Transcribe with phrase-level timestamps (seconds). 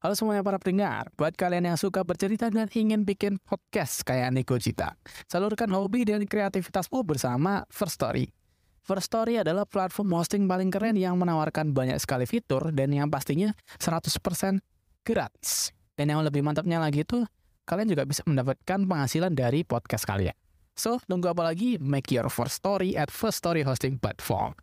[0.00, 4.56] Halo semuanya para pendengar, buat kalian yang suka bercerita dan ingin bikin podcast kayak Niko
[4.56, 4.96] Cita,
[5.28, 8.32] salurkan hobi dan kreativitasmu bersama First Story.
[8.80, 13.52] First Story adalah platform hosting paling keren yang menawarkan banyak sekali fitur dan yang pastinya
[13.76, 14.64] 100%
[15.04, 15.68] gratis.
[15.92, 17.20] Dan yang lebih mantapnya lagi itu,
[17.68, 20.32] kalian juga bisa mendapatkan penghasilan dari podcast kalian.
[20.80, 21.76] So, tunggu apa lagi?
[21.76, 24.56] Make your first story at First Story Hosting Platform.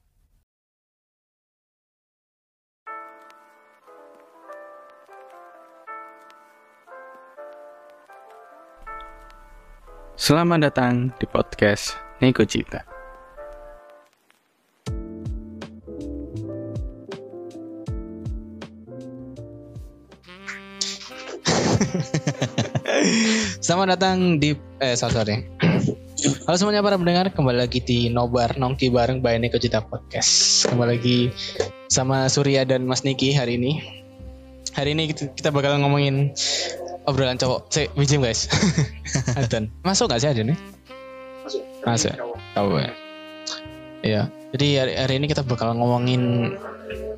[10.18, 11.94] Selamat datang di podcast
[12.26, 12.82] Neko Cita.
[23.62, 25.46] Selamat datang di eh sorry, sorry.
[26.50, 30.66] Halo semuanya para pendengar, kembali lagi di Nobar Nongki bareng by Neko Cita Podcast.
[30.66, 31.30] Kembali lagi
[31.94, 33.86] sama Surya dan Mas Niki hari ini.
[34.74, 36.34] Hari ini kita bakal ngomongin
[37.08, 37.72] obrolan cowok.
[37.72, 38.52] Cek, bijim guys.
[39.40, 39.72] Adan.
[39.82, 40.60] Masuk gak sih Adan nih?
[41.48, 41.64] Masuk.
[41.88, 42.14] Masuk.
[42.54, 42.92] Tahu ya.
[44.04, 44.22] Iya.
[44.56, 46.54] Jadi hari, hari ini kita bakal ngomongin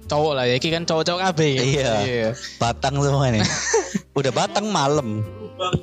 [0.06, 0.56] cowok lah ya.
[0.62, 1.40] Iki kan cowok-cowok KB.
[1.42, 1.92] Iya.
[2.06, 2.30] iya.
[2.62, 3.42] Batang semua nih.
[4.20, 5.26] Udah batang malam.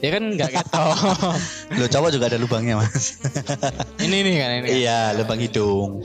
[0.00, 0.96] Ya kan nggak ketok.
[1.78, 3.20] Lo cowok juga ada lubangnya mas.
[4.00, 4.68] ini nih kan ini.
[4.82, 6.00] iya, lubang hidung.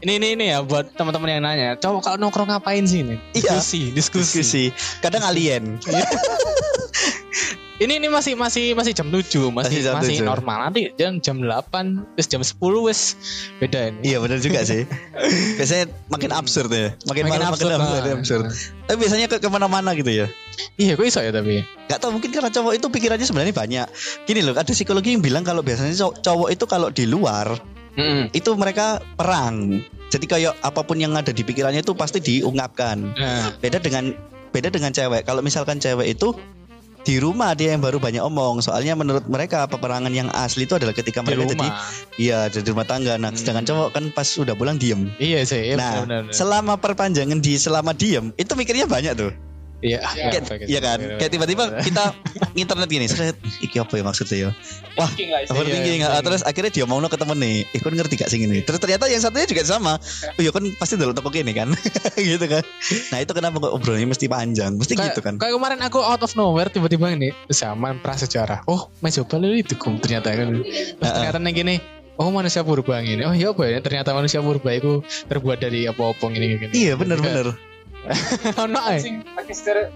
[0.00, 3.16] Ini ini ini ya buat teman-teman yang nanya, cowok kalau nongkrong ngapain sih ini?
[3.32, 3.56] Iya.
[3.56, 4.40] Diskusi, diskusi.
[4.42, 4.64] Diskusi.
[4.98, 5.76] Kadang alien.
[7.76, 10.24] Ini ini masih masih masih jam 7, masih Masih jam masih 7.
[10.24, 10.64] normal.
[10.64, 12.56] Nanti jam jam 8 wis jam 10
[12.88, 13.00] wis
[13.60, 14.00] beda ini.
[14.00, 14.88] iya benar juga sih.
[15.60, 16.96] Biasanya makin absurd ya.
[17.04, 18.16] Makin, Makin malam absurd, makin absurd, nah.
[18.16, 18.44] absurd.
[18.88, 20.26] Tapi biasanya ke ke mana-mana gitu ya.
[20.80, 21.68] Iya, kok iso ya tapi.
[21.84, 23.86] Gak tau mungkin karena cowok itu pikirannya sebenarnya banyak.
[24.24, 27.60] Gini loh, ada psikologi yang bilang kalau biasanya cow- cowok itu kalau di luar
[27.96, 28.28] Mm.
[28.30, 29.80] itu mereka perang.
[30.06, 32.96] Jadi kayak apa pun yang ada di pikirannya itu pasti diungkapkan.
[33.12, 34.12] Nah, beda dengan
[34.48, 36.32] beda dengan cewek kalau misalkan cewek itu
[37.02, 40.90] di rumah dia yang baru banyak omong soalnya menurut mereka peperangan yang asli itu adalah
[40.90, 41.78] ketika di mereka jadi rumah.
[42.18, 43.38] iya jadi rumah tangga nah Hmm.
[43.38, 46.34] sedangkan cowok kan pas udah pulang diem Iya sih, iya nah benar-benar.
[46.34, 49.30] selama perpanjangan di selama diem itu mikirnya banyak tuh
[49.84, 50.98] Iya, Kayak- iya kan?
[51.20, 52.16] Kayak tiba-tiba kita
[52.56, 54.50] internet gini seret iki apa ya maksudnya ya?
[54.96, 55.10] Wah
[55.52, 56.00] overthinking.
[56.00, 58.64] Iya, iya, ah, terus akhirnya dia mau ke temen nih ikut ngerti gak sih ini?
[58.64, 60.00] Terus ternyata yang satunya juga sama.
[60.00, 61.68] Oh ya kan pasti dulu toko gini kan.
[62.16, 62.64] Gitu kan.
[63.12, 64.80] Nah itu kenapa kok obrolannya mesti panjang?
[64.80, 65.34] Mesti Kayak, gitu kan.
[65.36, 68.64] kayak kemarin aku out of nowhere tiba-tiba ini zaman prasejarah.
[68.64, 70.64] Oh, main coba lu itu kum ternyata kan.
[70.64, 71.76] Terus ternyata nih gini.
[72.16, 73.20] Oh manusia purba ini.
[73.28, 73.84] Oh iya apa ya?
[73.84, 76.72] Ternyata manusia purba itu terbuat dari apa-apa gini gini.
[76.72, 76.96] iya.
[76.96, 77.75] bener-bener
[78.64, 78.98] Ono ae.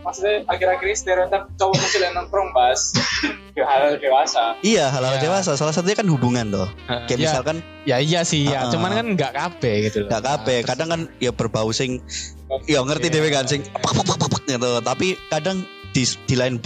[0.01, 2.51] Maksudnya akhir-akhir ini stereotip cowok kecil yang nongkrong
[3.57, 4.57] ke hal dewasa.
[4.61, 5.25] Iya hal-hal Iya.
[5.27, 8.71] dewasa salah satunya kan hubungan tuh kayak ya, misalkan ya iya sih ya.
[8.71, 10.09] Cuman kan nggak kabeh gitu loh.
[10.11, 11.99] gak kape Nah, kadang kan ya berbau sing
[12.67, 13.15] ya ngerti Iya.
[13.17, 13.63] dewe kan sing
[14.43, 16.59] gitu tapi kadang di, di lain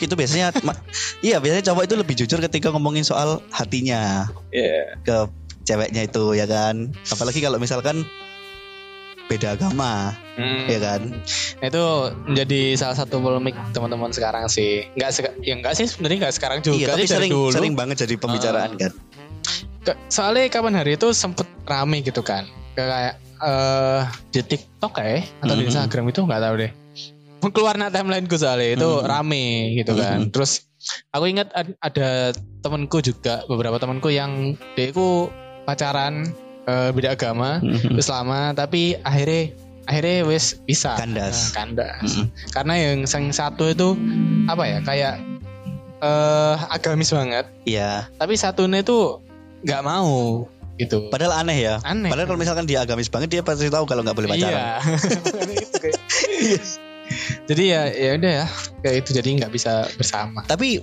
[0.00, 0.50] itu biasanya
[1.26, 4.98] iya biasanya cowok itu lebih jujur ketika ngomongin soal hatinya Iya.
[5.02, 5.16] ke
[5.62, 8.02] ceweknya itu ya kan apalagi kalau misalkan
[9.24, 10.64] beda agama Hmm.
[10.64, 11.00] ya kan
[11.60, 11.84] Nah, itu
[12.26, 14.88] menjadi salah satu polemik teman-teman sekarang sih.
[14.92, 17.52] Enggak seka- ya enggak sih sebenarnya enggak sekarang juga iya tapi sih sering dulu.
[17.52, 18.78] sering banget jadi pembicaraan Ah.
[18.78, 18.92] kan
[19.82, 25.52] Ke- soalnya kapan hari itu sempet rame gitu kan Kayak- eh di TikTok kayak atau
[25.52, 25.68] di Mhm.
[25.68, 26.72] Instagram itu nggak tahu deh
[27.44, 29.04] keluar nak timeline gue soalnya itu Mhm.
[29.04, 29.44] rame
[29.74, 30.30] gitu kan Mhm.
[30.30, 30.64] terus
[31.10, 35.26] aku ingat ad- ada temanku juga beberapa temanku yang dia itu
[35.62, 36.30] pacaran
[36.64, 37.58] eh, beda agama
[38.02, 40.94] lama tapi akhirnya akhirnya wes bisa.
[40.94, 41.50] Kandas.
[41.50, 42.06] Nah, kandas.
[42.06, 42.26] Mhm.
[42.54, 43.98] karena yang yang satu itu
[44.46, 45.14] apa ya kayak
[45.98, 47.46] eh agamis banget.
[47.62, 48.06] Iya.
[48.14, 49.18] Tapi satunya itu
[49.62, 50.46] nggak mau
[50.78, 51.10] gitu.
[51.10, 51.74] Padahal aneh ya.
[51.82, 52.10] Aneh.
[52.10, 54.54] Padahal kalau misalkan dia agamis banget dia pasti tahu kalau nggak boleh pacaran.
[54.82, 56.00] Iya Itu kayak-
[57.46, 58.46] jadi ya ya udah ya.
[58.82, 60.42] Kayak itu jadi nggak bisa bersama.
[60.46, 60.82] Tapi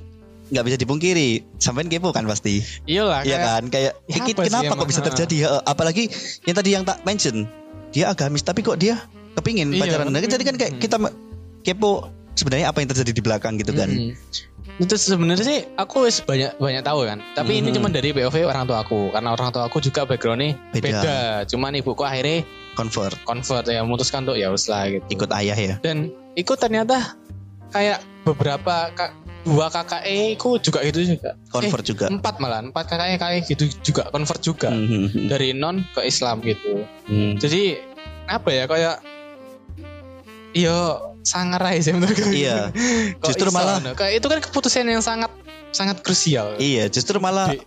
[0.50, 1.30] nggak bisa dipungkiri.
[1.58, 2.62] Sampean kepo kan pasti?
[2.84, 3.64] Iyalah Iya kan?
[3.68, 5.36] Kayak Ya "Iki apa sih kenapa emang?" kok bisa terjadi?
[5.64, 6.04] Apalagi
[6.44, 7.46] yang tadi yang tak mention
[7.90, 8.98] dia agamis tapi kok dia
[9.34, 10.10] kepingin Iya, pacaran?
[10.10, 10.30] Nah, bener.
[10.30, 10.82] jadi kan kayak Hmm.
[10.82, 10.96] kita
[11.62, 11.92] kepo
[12.34, 13.90] sebenarnya apa yang terjadi di belakang gitu kan.
[13.90, 14.14] Mm.
[14.80, 17.20] itu sebenarnya sih aku wis banyak banyak tahu kan.
[17.36, 17.76] Tapi ini Mhm.
[17.76, 19.12] cuma dari POV orang tua aku.
[19.12, 21.04] Karena orang tua aku juga backgroundnya Beda.
[21.04, 21.18] beda,
[21.52, 23.20] cuman ibuku akhirnya convert.
[23.28, 25.04] Convert ya memutuskan untuk ya wis lah gitu.
[25.12, 25.76] Ikut ayah ya?
[25.84, 27.12] Dan ikut ternyata
[27.70, 33.16] kayak beberapa kak, dua KKE ku juga gitu juga convert juga empat malah empat KKE
[33.16, 35.28] kayak gitu juga convert juga Mhm.
[35.28, 37.36] dari non ke Islam gitu Hmm.
[37.36, 37.80] jadi
[38.26, 38.98] apa ya kayak
[40.50, 42.34] Iya sangar aja sih menurut gue.
[42.36, 42.74] Iya.
[43.22, 43.94] Justru iso, malah- no?
[43.94, 45.30] kayak itu kan keputusan yang sangat
[45.70, 46.58] sangat krusial.
[46.58, 47.62] iya justru malah Di-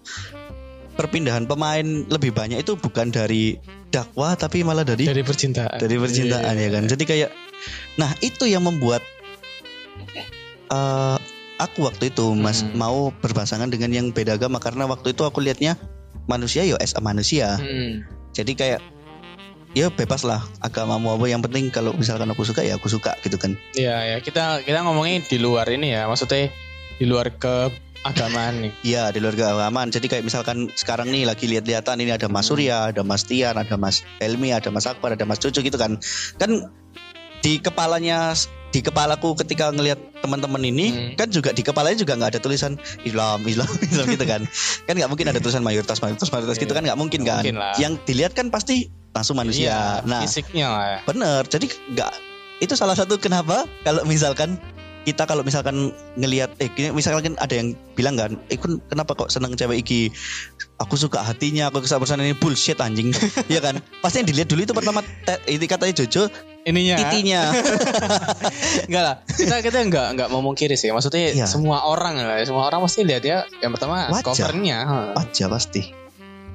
[0.93, 3.55] perpindahan pemain lebih banyak itu bukan dari
[3.89, 5.79] dakwah tapi malah dari dari percintaan.
[5.79, 6.65] dari percintaan Iya.
[6.65, 7.31] ya kan jadi kayak
[7.95, 9.07] Nah itu yang membuat
[10.67, 11.17] eh
[11.63, 12.75] aku waktu itu mas Hmm.
[12.75, 15.79] mau berpasangan dengan yang beda agama karena waktu itu aku lihatnya
[16.27, 17.59] manusia yo as a manusia.
[17.59, 18.03] Hmm.
[18.35, 18.81] Jadi kayak
[19.73, 23.39] ya bebas lah agamamu apa yang penting kalau misalkan aku suka ya aku suka gitu
[23.39, 23.55] kan.
[23.79, 26.51] Iya ya kita kita ngomongin di luar ini ya maksudnya
[27.01, 28.73] di luar keagamaan nih.
[28.95, 29.89] Iya di luar keagamaan.
[29.89, 33.75] Jadi kayak misalkan sekarang nih lagi lihat-lihatan ini ada Mas Surya, ada Mas Tian, ada
[33.79, 35.97] Mas Helmi, ada Mas Akbar, ada Mas Cucu gitu kan.
[36.37, 36.69] Kan
[37.43, 38.37] di kepalanya
[38.73, 41.13] di kepalaku ketika ngelihat teman-teman ini Hmm.
[41.15, 44.43] kan juga di kepalanya juga nggak ada tulisan Islam Islam Islam gitu kan
[44.83, 47.77] kan nggak mungkin ada tulisan mayoritas mayoritas mayoritas gitu kan nggak mungkin kan Mungkin lah.
[47.77, 50.85] yang dilihat kan pasti langsung manusia Iya, nah fisiknya lah.
[50.89, 50.99] ya.
[51.05, 52.13] Bener, jadi nggak
[52.59, 54.57] itu salah satu kenapa kalau misalkan
[55.03, 59.81] kita kalau misalkan ngelihat eh misalkan ada yang bilang kan, eh kenapa kok seneng cewek
[59.81, 60.09] iki?
[60.79, 63.11] Aku suka hatinya, aku suka perasaan ini bullshit anjing,
[63.53, 63.79] ya kan?
[63.99, 65.03] Pasti yang dilihat dulu itu pertama
[65.45, 66.27] ini katanya Jojo
[66.63, 67.51] Ininya titinya,
[68.87, 69.17] enggak lah.
[69.27, 70.95] Kita kita enggak enggak mau mungkiri sih.
[70.95, 71.47] Maksudnya Iya.
[71.47, 74.23] semua orang lah, semua orang pasti lihat ya yang pertama Wajah.
[74.23, 74.79] covernya.
[75.19, 75.83] wajah pasti,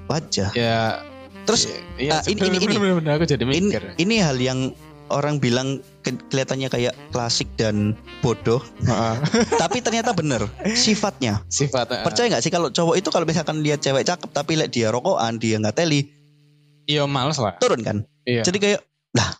[0.07, 0.49] wajah.
[0.55, 1.03] Ya
[1.43, 2.75] Terus iya, ah, ini- ini- ini.
[2.75, 3.83] bener-bener aku jadi ini, mikir.
[3.95, 4.75] ini hal yang
[5.07, 8.63] orang bilang ke- kelihatannya kayak klasik dan bodoh,
[9.61, 11.43] tapi ternyata bener sifatnya.
[11.45, 11.91] Sifat.
[11.91, 14.87] eh, Percaya nggak sih kalau cowok itu kalau misalkan lihat cewek cakep tapi lihat dia
[14.87, 16.07] rokokan, dia nggak teli,
[16.85, 17.59] Iya males lah.
[17.59, 18.07] turun kan?
[18.23, 18.41] Iya.
[18.41, 18.79] Jadi kayak
[19.11, 19.35] lah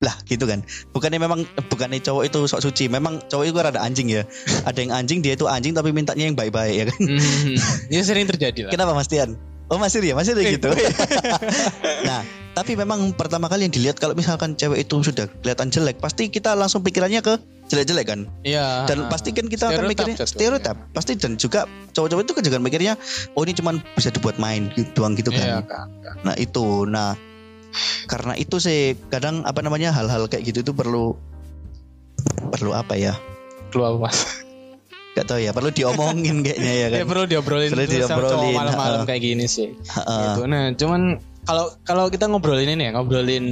[0.00, 0.64] lah gitu kan.
[0.90, 2.88] Bukannya memang bukannya cowok itu sok suci.
[2.88, 4.26] Memang cowok itu rada anjing ya.
[4.66, 6.98] Ada yang anjing dia itu anjing tapi mintanya yang baik-baik ya kan.
[6.98, 7.54] Hmm,
[7.94, 8.70] ya sering terjadi lah.
[8.72, 9.38] Kenapa Mas Tian?
[9.70, 10.68] Oh masih ya, masih Eh, gitu.
[12.08, 12.20] nah,
[12.52, 16.52] tapi memang pertama kali yang dilihat kalau misalkan cewek itu sudah kelihatan jelek, pasti kita
[16.52, 17.40] langsung pikirannya ke
[17.72, 18.20] jelek-jelek kan.
[18.44, 18.84] Iya.
[18.84, 20.76] Dan pasti kan kita akan mikirnya stereotip.
[20.92, 21.64] Pasti dan juga
[21.96, 22.92] cowok-cowok itu kan juga mikirnya
[23.32, 25.88] oh ini cuman bisa dibuat main gitu doang gitu Iya kan.
[26.04, 26.14] kan.
[26.20, 27.16] Nah itu, nah
[28.04, 31.16] karena itu sih kadang apa namanya hal-hal kayak gitu itu perlu
[32.52, 33.16] perlu apa ya?
[33.72, 34.41] Keluar mas.
[35.12, 37.08] Gak tahu ya, perlu diomongin kayaknya ya Ya kan.
[37.08, 39.76] perlu diobrolin Perlu diobrolin, malam-malam kayak gini sih.
[39.76, 40.20] Heeh.
[40.26, 40.42] Gitu.
[40.48, 41.00] Nah, cuman
[41.44, 43.44] kalau kalau kita ngobrolin ini ya, ngobrolin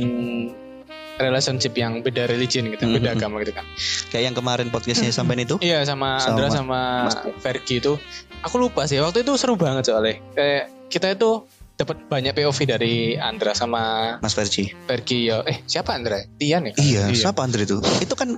[1.20, 2.94] relationship yang beda religion gitu, Mhm.
[2.96, 3.68] beda agama gitu kan.
[4.08, 5.60] Kayak yang kemarin podcastnya sampai itu.
[5.60, 6.80] Iya sama, Sama Andra sama
[7.38, 8.00] Fergie itu,
[8.40, 8.96] aku lupa sih.
[8.96, 10.16] Waktu itu seru banget soalnya.
[10.32, 11.44] Kayak kita itu
[11.80, 14.68] dapat banyak POV dari Andra sama Mas Ferji.
[14.84, 15.40] Fergie ya.
[15.42, 16.20] Eh siapa Andra?
[16.36, 16.74] Tian ya?
[16.76, 17.80] Iya, siapa Andre itu?
[17.98, 18.36] Itu kan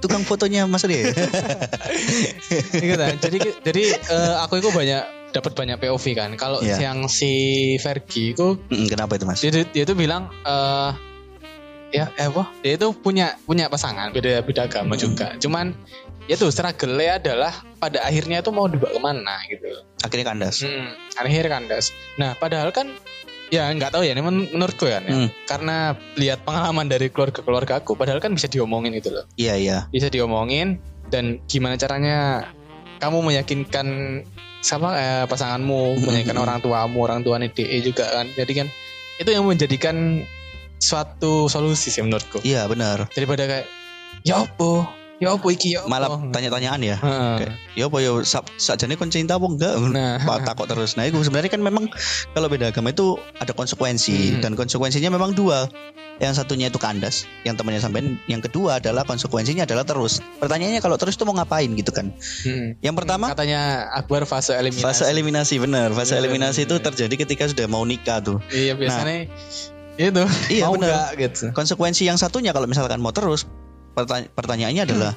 [0.00, 1.12] tukang fotonya Mas Ria.
[2.74, 3.14] Iya kan?
[3.20, 6.30] Jadi jadi eh, aku itu banyak dapat banyak POV kan.
[6.34, 6.80] Kalau Iya.
[6.80, 7.30] yang si
[7.76, 8.56] Fergie itu
[8.88, 9.44] Kenapa itu Mas?
[9.44, 10.90] dia, dia tuh bilang eh
[11.90, 15.02] ya eh apa dia itu punya punya pasangan beda beda agama Hmm.
[15.02, 15.74] juga cuman
[16.30, 19.66] ya tuh struggle adalah pada akhirnya itu mau dibawa ke mana gitu
[20.00, 20.62] Akhirnya kandas.
[20.62, 20.88] hmm,
[21.18, 22.94] akhirnya kandas nah padahal kan
[23.50, 25.10] ya nggak tahu ya ini men- menurutku ya, ya.
[25.10, 25.28] Hmm.
[25.44, 25.76] karena
[26.14, 29.78] lihat pengalaman dari keluarga keluarga aku padahal kan bisa diomongin gitu loh Iya iya.
[29.90, 30.78] bisa diomongin
[31.10, 32.46] dan gimana caranya
[33.02, 33.86] kamu meyakinkan
[34.62, 36.04] sama eh, pasanganmu Hmm.
[36.06, 38.66] meyakinkan orang tuamu orang tua DE juga kan jadi kan
[39.18, 40.22] itu yang menjadikan
[40.78, 43.10] suatu solusi sih menurutku Iya benar.
[43.10, 43.66] daripada kayak
[44.22, 46.96] ya apa ya apa iki ya Malah tanya-tanyaan ya.
[46.96, 47.34] Heeh.
[47.38, 49.76] Kayak, ya apa ya sa sakjane kon cinta apa enggak?
[49.92, 50.16] nah
[50.48, 50.96] takut terus.
[50.96, 51.92] Nah itu sebenarnya kan memang
[52.32, 54.40] kalau beda agama itu ada konsekuensi Hmm.
[54.40, 55.68] dan konsekuensinya memang dua.
[56.16, 58.20] Yang satunya itu kandas, yang temannya sampein.
[58.26, 60.20] Yang kedua adalah konsekuensinya adalah terus.
[60.36, 62.12] Pertanyaannya kalau terus itu mau ngapain gitu kan?
[62.44, 62.76] hmm.
[62.78, 65.88] Yang pertama katanya Akbar fase eliminasi fase eliminasi benar.
[65.90, 66.82] Fase Iya, eliminasi itu iya.
[66.82, 68.36] terjadi ketika sudah mau nikah tuh.
[68.50, 69.32] iya biasanya
[69.96, 70.88] itu Iya mau benar.
[70.88, 73.44] nggak gitu Konsekuensi yang satunya kalau misalkan mau terus
[73.92, 75.12] pertanya- pertanyaannya adalah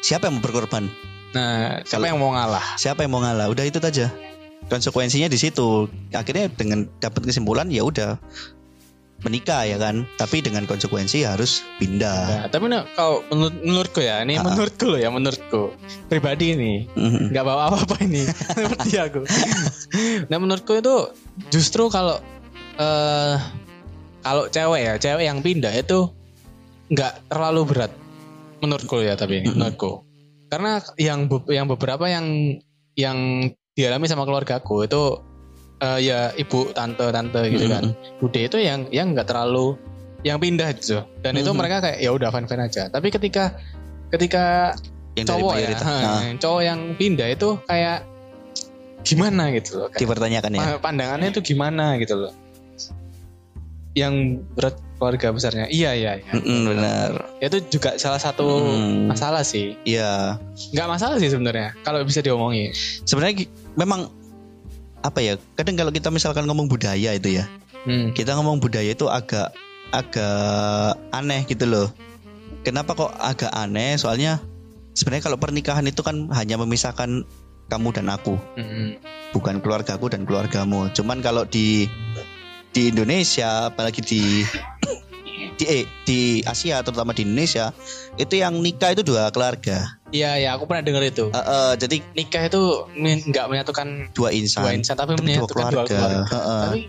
[0.00, 0.84] siapa yang mau berkorban?
[1.30, 3.46] nah siapa yang mau ngalah Siapa yang mau ngalah?
[3.46, 4.10] Udah itu aja.
[4.66, 5.86] Konsekuensinya di situ.
[6.10, 8.18] Akhirnya dengan dapat kesimpulan ya udah
[9.20, 10.10] menikah ya kan.
[10.16, 12.18] Tapi dengan konsekuensi harus pindah.
[12.26, 14.42] Nah, tapi nah, kalau menurut menurutku ya, ini Ah.
[14.42, 15.70] menurutku loh ya, menurutku
[16.08, 17.30] pribadi ini Mhm.
[17.30, 18.26] nggak bawa apa-apa ini
[18.58, 19.22] seperti aku.
[20.26, 21.14] nah menurutku itu
[21.48, 22.18] justru kalau
[22.74, 23.36] eh
[24.20, 26.10] kalau cewek ya, cewek yang pindah itu
[26.88, 27.92] nggak terlalu berat
[28.60, 30.04] menurutku ya tapi ini menurutku.
[30.50, 32.58] Karena yang be- yang beberapa yang
[32.98, 35.02] yang dialami sama keluargaku itu
[35.80, 37.94] eh, ya ibu tante tante gitu kan.
[38.20, 39.78] Bude itu yang yang nggak terlalu
[40.26, 41.00] yang pindah gitu.
[41.24, 42.92] Dan itu mereka kayak ya udah fan fan aja.
[42.92, 43.56] Tapi ketika
[44.12, 44.76] ketika
[45.16, 48.06] Yang dari cowok ya Nah, cowok yang pindah itu kayak
[49.00, 50.60] gimana gitu loh kayak dipertanyakan ya.
[50.60, 52.32] pa- pandangannya itu gimana gitu loh.
[53.96, 56.32] Yang berat keluarga besarnya iya iya, iya.
[56.36, 57.10] Mhm, benar.
[57.40, 59.08] itu juga salah satu Hmm.
[59.08, 60.36] masalah sih Iya.
[60.76, 62.68] nggak masalah sih sebenarnya kalau bisa diomongin
[63.02, 64.12] Sebenarnya memang
[65.00, 65.40] apa ya?
[65.56, 67.48] Kadang kalau kita misalkan ngomong budaya itu ya,
[67.88, 68.12] hmm.
[68.12, 69.56] kita ngomong budaya itu agak
[69.90, 71.88] agak aneh gitu loh.
[72.60, 73.96] kenapa kok agak aneh?
[73.96, 74.36] Soalnya
[74.92, 77.24] sebenarnya kalau pernikahan itu kan hanya memisahkan
[77.72, 79.00] kamu dan aku, Mm-mm.
[79.32, 80.92] bukan keluargaku dan keluargamu.
[80.92, 81.88] Cuman kalau di
[82.70, 84.44] di Indonesia, apalagi di
[85.60, 87.76] di eh, di Asia terutama di Indonesia,
[88.16, 90.00] itu yang nikah itu dua keluarga.
[90.08, 91.28] Iya ya aku pernah dengar itu.
[91.28, 92.62] Eh, eh, jadi Nikah itu
[93.28, 95.92] nggak menyatukan dua insan, dua insan tapi tapi dua menyatukan dua keluarga.
[95.92, 96.16] keluarga.
[96.16, 96.62] Eh, eh.
[96.64, 96.80] Tapi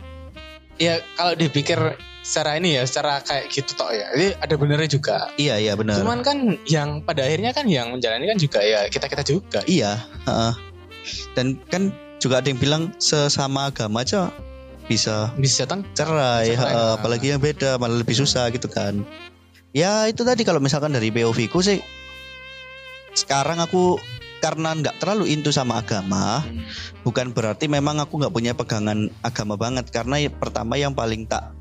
[0.79, 1.79] ya kalau dipikir
[2.23, 4.07] secara ini ya, secara kayak gitu toh ya.
[4.15, 5.17] Ini ada benernya juga.
[5.35, 5.99] Iya iya benar.
[5.99, 9.59] Cuman kan yang pada akhirnya kan yang menjalani kan juga ya kita kita juga.
[9.67, 10.53] Iya, heeh.
[11.35, 14.29] Dan kan juga ada yang bilang sesama agama aja
[14.91, 16.99] bisa Bisa datang cerai, Cerai, heeh, nah.
[16.99, 19.07] apalagi yang beda malah lebih susah gitu kan.
[19.71, 21.79] Ya itu tadi kalau misalkan dari POV ku sih
[23.11, 23.99] sekarang aku
[24.41, 26.65] karena nggak terlalu into sama agama, Hmm.
[27.05, 31.53] bukan berarti memang aku nggak punya pegangan agama banget karena ya- pertama yang paling tak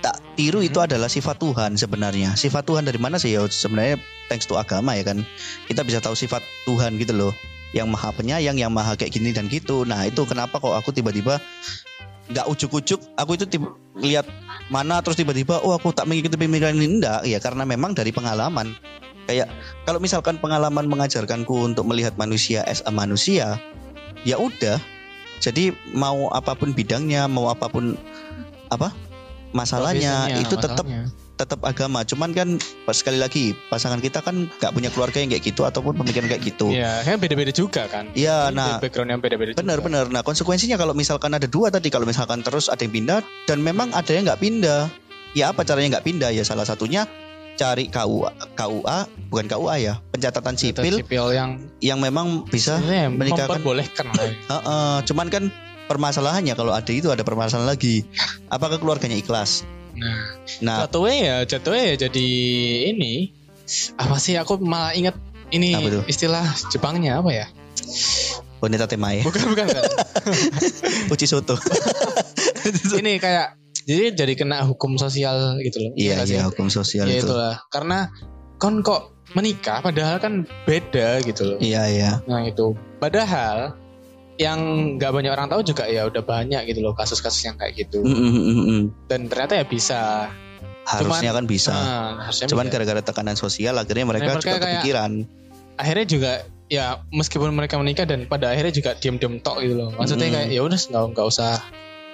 [0.00, 0.88] tak tiru itu Hmm.
[0.90, 2.32] adalah sifat Tuhan sebenarnya.
[2.34, 5.22] Sifat Tuhan dari mana sih ya sebenarnya thanks to agama ya kan.
[5.68, 7.32] Kita bisa tahu sifat Tuhan gitu loh.
[7.70, 9.86] Yang maha penyayang, yang maha kayak gini dan gitu.
[9.86, 11.38] Nah, itu kenapa kok aku tiba-tiba
[12.30, 13.44] nggak ujuk-ujuk aku itu
[13.98, 14.22] lihat
[14.70, 17.00] mana terus tiba-tiba oh aku tak mengikuti pemikiran ini.
[17.00, 18.72] Enggak ya karena memang dari pengalaman.
[19.26, 19.50] Kayak
[19.86, 23.58] kalau misalkan pengalaman mengajarkanku untuk melihat manusia as a manusia
[24.22, 24.78] ya udah.
[25.40, 27.96] Jadi mau apa pun bidangnya mau apa pun
[28.68, 28.92] apa
[29.56, 31.29] masalahnya Profesinya, itu tetap masalahnya.
[31.40, 32.04] Tetap agama.
[32.04, 35.96] Cuman kan pas sekali lagi pasangan kita kan nggak punya keluarga yang kayak gitu ataupun
[35.96, 36.68] pemikiran kayak gitu.
[36.68, 38.12] Iya, kan beda-beda juga kan.
[38.12, 42.44] Iya, nah background yang beda-beda benar-benar nah konsekuensinya kalau misalkan ada dua tadi kalau misalkan
[42.44, 44.92] terus ada yang pindah dan memang ada yang nggak pindah
[45.32, 46.30] ya apa caranya nggak pindah?
[46.34, 47.08] Ya salah satunya
[47.56, 54.06] cari KUA KUA bukan KUA ya pencatatan sipil sipil yang yang memang bisa menikahkan memperbolehkan
[54.12, 54.28] lah.
[54.52, 55.44] Heeh, cuman kan
[55.90, 58.06] permasalahannya kalau ada itu ada permasalahan lagi.
[58.48, 59.66] Apakah keluarganya ikhlas
[60.00, 60.16] Nah,
[60.64, 62.28] nah jatuhnya ya jatuhnya ya jadi
[62.90, 63.36] ini
[64.00, 65.14] apa sih aku malah ingat
[65.52, 65.76] ini
[66.08, 66.42] istilah
[66.72, 67.46] Jepangnya apa ya?
[68.60, 69.66] wanita temae Bukan bukan.
[69.68, 69.82] bukan.
[71.14, 71.56] uci soto
[73.00, 73.56] ini kayak
[73.88, 75.92] jadi jadi kena hukum sosial gitu loh.
[75.96, 76.36] iya sih?
[76.36, 77.64] iya hukum sosial Ya itu itulah.
[77.72, 78.12] Karena
[78.60, 81.58] kon kok menikah padahal kan beda gitu loh.
[81.58, 82.76] iya iya Nah itu.
[83.00, 83.74] Padahal
[84.40, 84.58] yang
[84.96, 88.00] nggak banyak orang tahu juga ya udah banyak gitu loh kasus-kasus yang kayak gitu.
[88.00, 88.82] Mm, mm, mm, mm.
[89.06, 90.32] Dan ternyata ya bisa.
[90.80, 92.72] harusnya kan bisa Nah, harusnya cuman bisa.
[92.74, 95.12] gara-gara tekanan sosial akhirnya mereka, Mereka juga kayak- kepikiran
[95.76, 96.32] akhirnya juga
[96.66, 99.88] ya meskipun mereka menikah dan pada akhirnya juga diam-diam tok gitu loh.
[99.92, 100.34] Maksudnya Mm.
[100.34, 101.52] kayak ya udah nggak nggak usah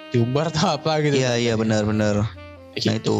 [0.07, 1.15] diumbar atau apa gitu.
[1.15, 2.29] iya iya benar-benar nah
[2.77, 2.93] gitu.
[2.93, 3.19] itu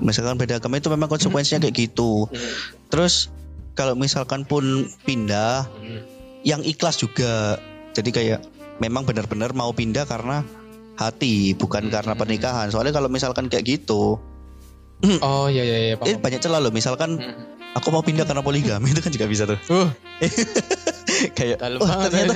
[0.00, 2.52] misalkan beda agama itu memang konsekuensinya kayak gitu Hmm.
[2.88, 3.28] terus
[3.74, 4.64] kalau misalkan pun
[5.04, 6.00] pindah Hmm.
[6.42, 7.60] yang ikhlas juga
[7.96, 8.40] jadi kayak
[8.76, 10.44] memang benar-benar mau pindah karena
[10.94, 11.92] hati bukan Hmm.
[11.92, 12.68] karena pernikahan.
[12.68, 14.20] Soalnya kalau misalkan kayak gitu
[15.24, 15.94] Oh iya iya iya.
[15.98, 16.68] eh banyak celah loh.
[16.70, 17.36] Misalkan Hmm.
[17.72, 19.56] aku mau pindah karena poligami itu kan juga bisa tuh.
[19.66, 19.88] Uh,
[21.36, 22.08] kayak dalam "Wah, banget.
[22.12, 22.32] ternyata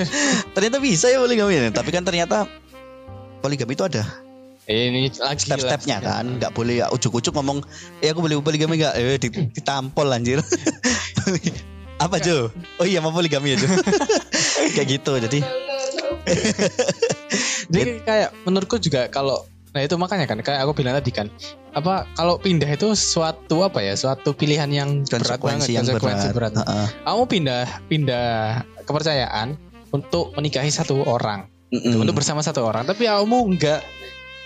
[0.52, 2.48] ternyata bisa ya poligami tapi kan ternyata
[3.38, 4.04] poligami itu ada
[4.64, 6.38] ini lagi step-stepnya kan.
[6.38, 7.64] Nggak boleh ya ujuk-ujuk ngomong
[7.98, 8.94] eh aku boleh poligami nggak?
[8.94, 10.38] Eh di- ditampol anjir.
[12.00, 12.48] Apa Jo?
[12.76, 13.68] Oh iya mau poligami ya Jo
[14.76, 15.40] kayak gitu jadi.
[17.70, 21.30] Jadi kayak menurutku juga kalau nah itu makanya kan kayak aku bilang tadi kan
[21.78, 26.52] apa kalau pindah itu suatu apa ya suatu pilihan yang berat banget yang konsekuensi berat,
[26.58, 26.66] berat.
[26.66, 26.86] Heeh.
[27.06, 28.28] Kamu pindah pindah
[28.82, 29.54] kepercayaan
[29.94, 31.46] untuk menikahi satu orang.
[31.70, 32.02] Mm-mm.
[32.02, 33.80] untuk bersama satu orang tapi kamu nggak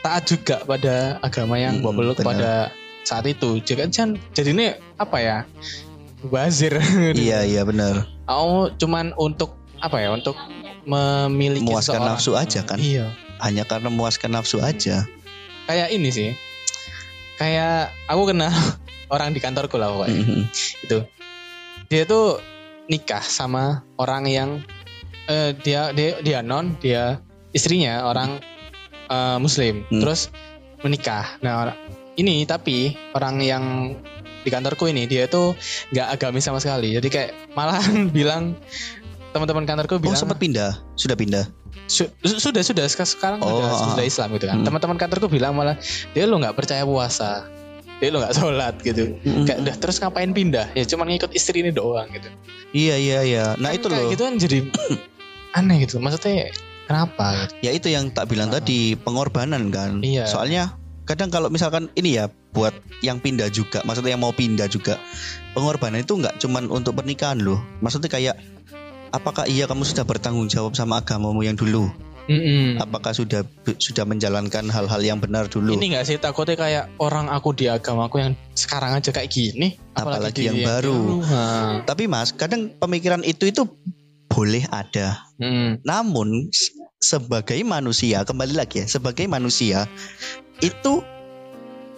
[0.05, 2.69] taat juga pada agama yang Mm, mm, pada
[3.01, 3.65] saat itu.
[3.65, 5.39] Jadi kan jadi ini apa ya
[6.29, 6.77] bazir
[7.17, 8.05] iya iya benar.
[8.29, 10.33] Kamu cuman untuk apa ya untuk
[10.85, 12.09] memiliki Memuaskan seseorang.
[12.11, 12.79] nafsu aja kan?
[12.79, 15.05] iya hanya karena memuaskan nafsu aja
[15.65, 16.31] kayak ini sih
[17.37, 18.53] kayak aku kenal
[19.15, 20.43] orang di kantorku lah pokoknya Mm-mm.
[20.83, 20.99] itu
[21.87, 22.41] dia tuh
[22.87, 24.51] nikah sama orang yang
[25.27, 28.41] eh, dia dia dia non dia istrinya orang
[29.07, 30.01] eh, muslim Hmm.
[30.01, 30.33] terus
[30.81, 31.79] menikah nah or-
[32.15, 33.65] ini tapi orang yang
[34.41, 35.57] di kantorku ini dia tuh
[35.91, 38.55] nggak agamis sama sekali jadi kayak malahan bilang
[39.35, 40.79] teman-teman kantorku oh bilang sempat pindah?
[40.95, 41.45] Sudah pindah?
[41.85, 42.87] Su- su- sudah sudah.
[42.87, 43.87] Sek- sekarang Oh, sudah, ah.
[43.93, 44.57] sudah Islam gitu kan.
[44.57, 44.65] Hmm.
[44.65, 45.75] teman-teman kantorku bilang malah
[46.11, 47.51] dia lo nggak percaya puasa.
[47.99, 49.19] Dia lo nggak sholat gitu.
[49.43, 50.71] Kayak udah terus ngapain pindah?
[50.73, 52.31] Ya cuman ngikut istri ini doang gitu.
[52.71, 53.45] Iya iya iya.
[53.57, 54.07] Nah Kan itu loh.
[54.09, 54.59] gitu kan jadi
[55.59, 55.99] aneh gitu.
[55.99, 56.55] Maksudnya
[56.87, 57.51] kenapa?
[57.59, 58.59] Ya itu yang tak bilang Ah.
[58.59, 59.99] tadi pengorbanan kan.
[59.99, 60.25] Iya.
[60.25, 60.75] soalnya
[61.05, 64.97] kadang kalau misalkan ini ya buat yang pindah juga maksudnya yang mau pindah juga
[65.53, 67.61] pengorbanan itu nggak cuman untuk pernikahan loh.
[67.81, 68.37] Maksudnya kayak
[69.15, 71.87] apakah iya kamu sudah bertanggung jawab sama agamamu yang dulu
[72.25, 72.81] Mm-mm.
[72.81, 73.45] apakah sudah
[73.77, 78.17] sudah menjalankan hal-hal yang benar dulu Ini gak sih takutnya kayak orang aku di agamaku
[78.25, 81.21] yang sekarang aja kayak gini, Apalagi di yang baru.
[81.21, 81.41] Ha.
[81.85, 83.69] tapi mas kadang pemikiran itu itu
[84.27, 85.83] boleh ada Mm.
[85.83, 86.49] namun
[87.03, 89.85] sebagai manusia kembali lagi ya sebagai manusia
[90.63, 91.03] itu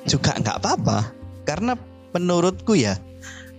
[0.08, 1.12] juga nggak apa-apa
[1.44, 1.76] karena
[2.16, 2.96] menurutku ya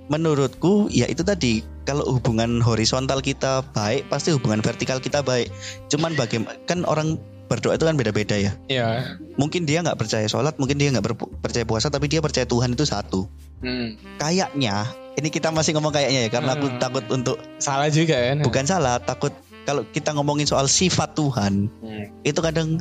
[0.09, 5.47] menurutku ya itu tadi kalau hubungan horizontal kita baik pasti hubungan vertikal kita baik
[5.87, 7.15] cuman bagaimana kan orang
[7.47, 9.15] berdoa itu kan beda-beda ya Ya.
[9.33, 11.07] mungkin dia nggak percaya sholat mungkin dia nggak
[11.39, 13.97] percaya puasa tapi dia percaya Tuhan itu satu Mm.
[14.17, 16.77] kayaknya ini kita masih ngomong kayaknya ya karena aku Hmm.
[16.77, 18.43] takut untuk Salah juga kan?
[18.43, 19.31] bukan salah takut
[19.63, 22.05] kalau kita ngomongin soal sifat Tuhan Mm.
[22.21, 22.77] itu kadang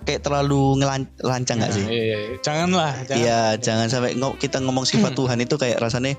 [0.00, 2.18] kayak terlalu ngelancang nggak Nah, sih Iya, iya.
[2.40, 2.92] Janganlah.
[3.04, 3.16] Jangan.
[3.16, 6.16] Iya jangan sampai kita ngomong sifat Tuhan itu kayak rasanya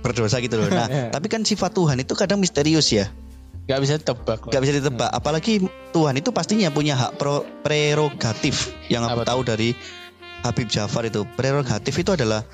[0.00, 1.10] berdosa gitu loh nah Iya.
[1.14, 3.06] tapi kan sifat Tuhan itu kadang misterius ya
[3.64, 4.48] Gak bisa ditebak.
[4.48, 5.60] nggak bisa ditebak apalagi
[5.92, 9.76] Tuhan itu pastinya punya hak pro- prerogatif yang aku Apa tahu dari
[10.40, 12.48] Habib Jafar itu prerogatif itu adalah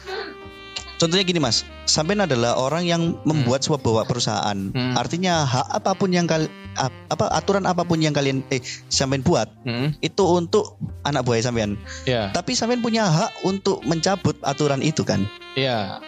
[0.97, 4.95] contohnya gini mas sampean adalah orang yang membuat sebuah perusahaan Hmm.
[4.95, 8.59] artinya hak apa pun yang kal ap- apa aturan apa pun yang kalian eh
[8.89, 10.01] sampean buat Mm.
[10.01, 12.31] itu untuk anak buah sampean Iya.
[12.31, 15.99] tapi sampean punya hak untuk mencabut aturan itu kan Iya.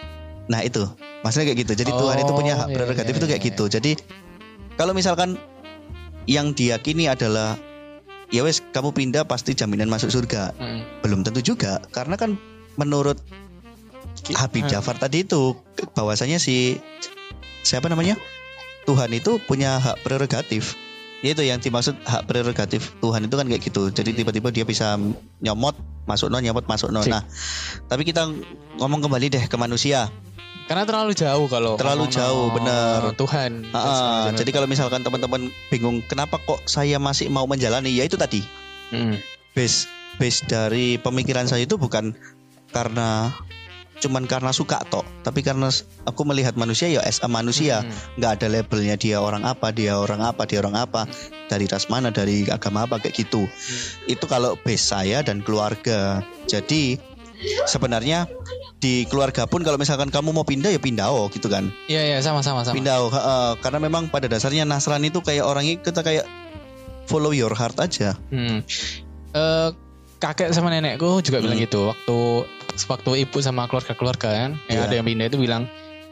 [0.46, 0.86] Nah itu
[1.22, 1.72] maksudnya kayak gitu.
[1.74, 3.64] Jadi Tuhan itu punya hak Oh, iya, prerogatif iya, itu kayak iya, gitu.
[3.66, 3.90] Jadi
[4.76, 5.40] kalau misalkan
[6.26, 7.58] yang diyakini adalah
[8.34, 10.54] ya wes kamu pindah pasti jaminan masuk surga.
[10.58, 10.80] Mm.
[11.02, 12.38] Belum tentu juga karena kan
[12.78, 13.18] menurut
[14.34, 14.72] Habib Hmm.
[14.80, 15.54] Jafar tadi itu
[15.92, 16.80] bahwasanya si
[17.62, 18.16] siapa namanya
[18.88, 20.74] Tuhan itu punya hak prerogatif.
[21.20, 23.92] Itu yang dimaksud hak prerogatif Tuhan itu kan kayak gitu.
[23.92, 24.18] Jadi Hmm.
[24.24, 24.96] tiba-tiba dia bisa
[25.42, 25.76] nyomot
[26.06, 27.02] masuk no nyomot masuk no.
[27.02, 27.12] Sip.
[27.12, 27.22] Nah
[27.86, 28.26] tapi kita
[28.80, 30.08] ngomong kembali deh ke manusia.
[30.66, 33.14] Karena terlalu jauh kalau Terlalu jauh, no bener.
[33.14, 33.70] Tuhan.
[33.70, 37.94] Ah, jadi kalau misalkan teman-teman bingung kenapa kok saya masih mau menjalani?
[37.94, 38.42] Ya itu tadi.
[38.86, 39.18] Mm.
[39.50, 42.14] base base dari pemikiran saya itu bukan
[42.70, 43.34] karena
[43.98, 45.72] cuman karena suka tok tapi karena
[46.06, 47.82] aku melihat manusia ya as a manusia.
[47.82, 47.90] Mm.
[48.18, 51.06] nggak ada labelnya dia orang apa dia orang apa dia orang apa.
[51.46, 53.46] Dari ras mana dari agama apa kayak gitu.
[54.10, 56.26] Itu kalau base saya dan keluarga.
[56.50, 56.98] Jadi
[57.64, 58.26] sebenarnya
[58.76, 62.18] di keluarga pun kalau misalkan kamu mau pindah ya pindah oh gitu kan Iya iya
[62.20, 62.74] sama sama sama.
[62.74, 63.50] pindah oh, heeh.
[63.60, 66.24] karena memang pada dasarnya Nasrani itu kayak orangnya kita kayak
[67.04, 68.60] follow your heart aja Hmm.
[69.30, 69.68] Eh,
[70.16, 71.64] kakek sama nenekku juga bilang Hmm.
[71.64, 72.18] gitu waktu
[72.84, 74.86] waktu ibu sama keluarga-keluarga kan yang Iya.
[74.86, 75.62] ada yang pindah itu bilang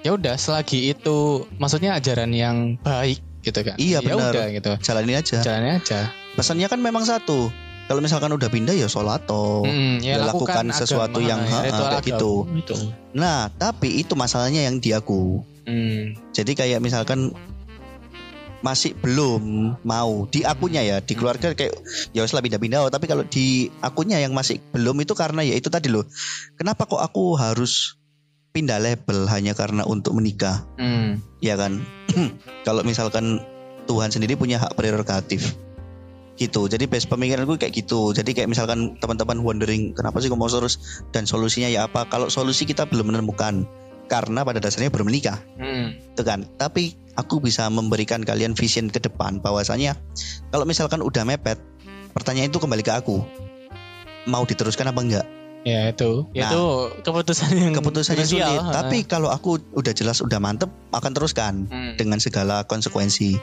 [0.01, 1.17] ya udah selagi itu
[1.57, 3.77] maksudnya ajaran yang baik gitu kan.
[3.77, 4.33] Iya, Ya benar.
[4.33, 4.73] udah gitu.
[4.79, 6.01] jalani aja Jalannya aja.
[6.33, 7.49] pesannya kan memang satu
[7.85, 11.75] kalau misalkan udah pindah ya sholat toh Mm, ya lakukan sesuatu yang, ya, ha, kayak
[11.75, 12.01] agama.
[12.03, 12.33] gitu.
[12.55, 12.75] Itu.
[13.13, 16.13] nah tapi itu masalahnya yang di aku Hmm.
[16.31, 17.33] jadi kayak misalkan
[18.61, 19.41] masih belum
[19.81, 21.73] mau di akunya ya di keluarga kayak
[22.11, 25.53] ya wes lah pindah-pindah oh, tapi kalau di akunya yang masih belum itu karena ya
[25.53, 26.05] itu tadi loh
[26.55, 27.97] kenapa kok aku harus
[28.51, 31.21] pindah label hanya karena untuk menikah Hmm.
[31.41, 31.81] ya kan
[32.67, 33.41] kalau misalkan
[33.85, 35.53] Tuhan sendiri punya hak prerogatif
[36.35, 36.67] gitu.
[36.67, 38.11] Jadi base pemikiranku kayak gitu.
[38.11, 41.07] Jadi kayak misalkan teman-teman wondering kenapa sih ngomong terus?
[41.15, 42.07] Dan solusinya ya apa?
[42.11, 43.65] Kalau solusi kita belum menemukan
[44.05, 45.41] karena pada dasarnya belum menikah.
[45.57, 45.97] Hmm.
[45.97, 46.45] itu kan.
[46.59, 49.95] Tapi aku bisa memberikan kalian vision ke depan bahwasanya
[50.51, 51.57] kalau misalkan udah mepet
[52.13, 53.23] pertanyaan itu kembali ke aku.
[54.25, 55.27] Mau diteruskan apa enggak?
[55.65, 56.29] Ya itu.
[56.37, 56.63] Nah, itu
[57.01, 58.53] keputusan yang keputusannya krusial.
[58.53, 58.77] sulit.
[58.77, 61.97] tapi kalau aku udah jelas udah mantep akan teruskan Hmm.
[61.97, 63.41] dengan segala konsekuensi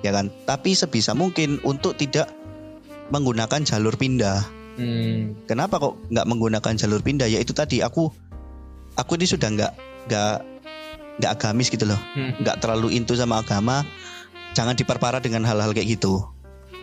[0.00, 0.32] ya kan?
[0.44, 2.28] Tapi sebisa mungkin untuk tidak
[3.14, 4.56] menggunakan jalur pindah.
[4.76, 5.32] Hmm.
[5.48, 7.24] kenapa kok nggak menggunakan jalur pindah?
[7.32, 8.12] Ya itu tadi aku
[8.92, 9.72] aku ini sudah nggak
[10.12, 10.36] nggak
[11.22, 12.00] nggak agamis gitu loh.
[12.12, 12.36] Hmm.
[12.44, 13.88] nggak terlalu into sama agama.
[14.52, 16.24] Jangan diperparah dengan hal-hal kayak gitu.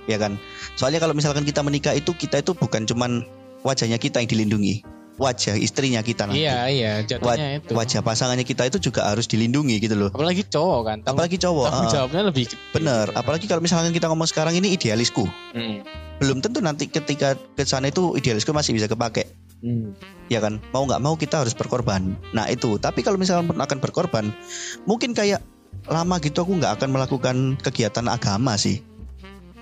[0.10, 0.42] Ya kan?
[0.78, 3.26] Soalnya kalau misalkan kita menikah itu kita itu bukan cuman
[3.64, 4.84] wajahnya kita yang dilindungi
[5.18, 7.72] wajah istrinya kita nanti Iya iya jatuhnya itu.
[7.74, 10.98] wajah pasangannya kita itu juga harus dilindungi gitu loh Apalagi cowok kan.
[11.02, 12.58] Tanggung, apalagi cowok tanggung jawabnya lebih gede.
[12.74, 15.26] Bener, apalagi kalau misalkan kita ngomong sekarang ini idealisku.
[15.54, 15.86] Hmm.
[16.18, 19.30] Belum tentu nanti ketika ke sana itu idealisku masih bisa kepake.
[19.64, 19.96] Hmm.
[20.28, 20.60] Ya kan?
[20.76, 22.16] Mau nggak mau kita harus berkorban.
[22.36, 24.32] Nah itu, tapi kalau misalkan pun akan berkorban,
[24.90, 25.40] mungkin kayak
[25.88, 28.84] lama gitu aku nggak akan melakukan kegiatan agama sih.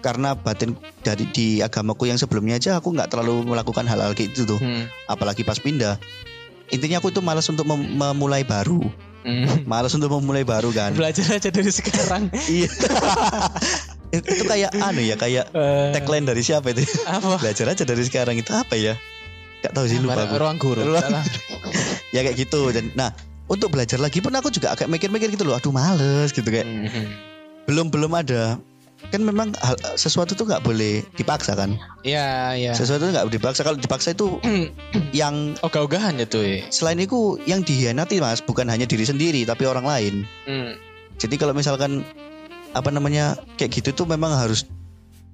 [0.01, 4.43] Karena batin dari di agamaku yang sebelumnya aja aku nggak terlalu melakukan hal-hal kayak itu
[4.45, 4.57] tuh.
[4.57, 4.89] Hmm.
[5.05, 6.01] Apalagi pas pindah.
[6.67, 8.81] Intinya aku itu malas untuk mem- memulai baru.
[9.21, 9.45] Hmm.
[9.69, 10.91] Malas untuk memulai baru kan.
[10.91, 12.33] Belajar aja dari sekarang.
[12.49, 12.65] Iya.
[14.11, 16.83] itu kayak anu ya, kayak Eh, tagline dari siapa itu?
[17.05, 17.37] apa?
[17.37, 18.97] belajar aja dari sekarang itu apa ya
[19.61, 20.35] Gak tahu sih lupa aku.
[20.35, 20.81] ruang guru.
[20.83, 21.21] Ruang-
[22.09, 23.13] ya kayak gitu dan nah
[23.45, 27.07] untuk belajar lagi pun aku juga agak mikir-mikir gitu loh aduh males gitu kayak Hmm.
[27.63, 28.57] belum belum ada
[29.09, 31.73] kan memang hal, sesuatu tuh nggak boleh dipaksa kan.
[32.05, 32.71] Iya, iya.
[32.77, 33.65] Sesuatu nggak dipaksa.
[33.65, 34.37] Kalau dipaksa itu
[35.17, 36.45] yang Ogah-ogahan ya tuh.
[36.69, 40.15] selain itu yang dihianati mas bukan hanya diri sendiri tapi orang lain.
[40.45, 40.77] Hmm.
[41.17, 42.05] Jadi kalau misalkan
[42.77, 44.69] apa namanya kayak gitu tuh memang harus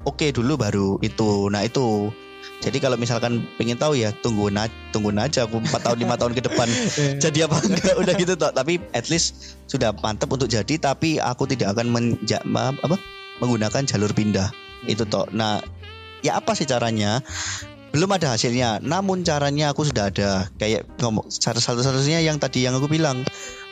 [0.08, 1.52] oke dulu baru itu.
[1.52, 2.10] Nah itu.
[2.58, 6.34] Jadi kalau misalkan pengen tahu ya tungguin aja, tungguin aja aku 4 tahun lima tahun
[6.34, 6.66] ke depan
[7.24, 8.50] jadi apa enggak udah gitu toh.
[8.50, 12.42] Tapi at least sudah mantep untuk jadi tapi aku tidak akan menja,
[12.82, 12.98] apa
[13.40, 14.50] menggunakan jalur pindah
[14.86, 15.28] itu toh.
[15.32, 15.62] Nah
[16.22, 17.22] ya apa sih caranya?
[17.94, 18.84] Belum ada hasilnya.
[18.84, 20.52] Namun caranya aku sudah ada.
[20.60, 23.24] Kayak ngomong cara satu-satunya yang tadi yang aku bilang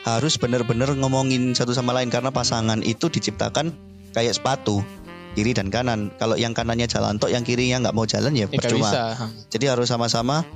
[0.05, 3.73] harus benar-benar ngomongin satu sama lain karena pasangan itu diciptakan
[4.13, 4.81] kayak sepatu
[5.35, 6.15] kiri dan kanan.
[6.15, 8.87] Kalau yang kanannya jalan tok, yang kirinya nggak mau jalan ya Ya, percuma.
[8.87, 9.03] bisa.
[9.51, 10.47] Jadi harus sama-sama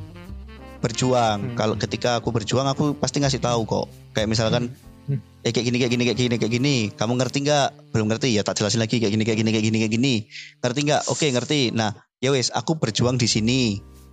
[0.80, 1.54] berjuang.
[1.54, 1.56] Hmm.
[1.60, 3.86] Kalau ketika aku berjuang, aku pasti ngasih tahu kok.
[4.16, 4.89] Kayak misalkan, Hmm.
[5.18, 6.76] Eh kayak gini, kayak gini, kayak gini, kayak gini.
[6.94, 7.68] Kamu ngerti nggak?
[7.96, 8.42] Belum ngerti ya?
[8.46, 10.14] Tak jelasin lagi kayak gini, kayak gini, kayak gini, kayak gini.
[10.62, 11.02] Ngerti nggak?
[11.10, 11.60] Oke, ngerti.
[11.74, 13.62] Nah, ya wes, aku berjuang di sini.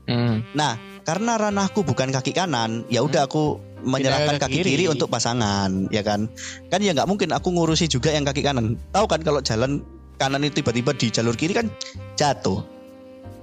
[0.07, 0.47] Hmm.
[0.55, 4.71] Nah, karena ranahku bukan kaki kanan, ya udah aku menyerahkan Pindah ke kaki kiri.
[4.79, 4.85] kiri.
[4.91, 6.31] untuk pasangan, ya kan?
[6.71, 8.79] Kan ya nggak mungkin aku ngurusi juga yang kaki kanan.
[8.95, 9.83] Tahu kan kalau jalan
[10.17, 11.67] kanan itu tiba-tiba di jalur kiri kan
[12.15, 12.63] jatuh.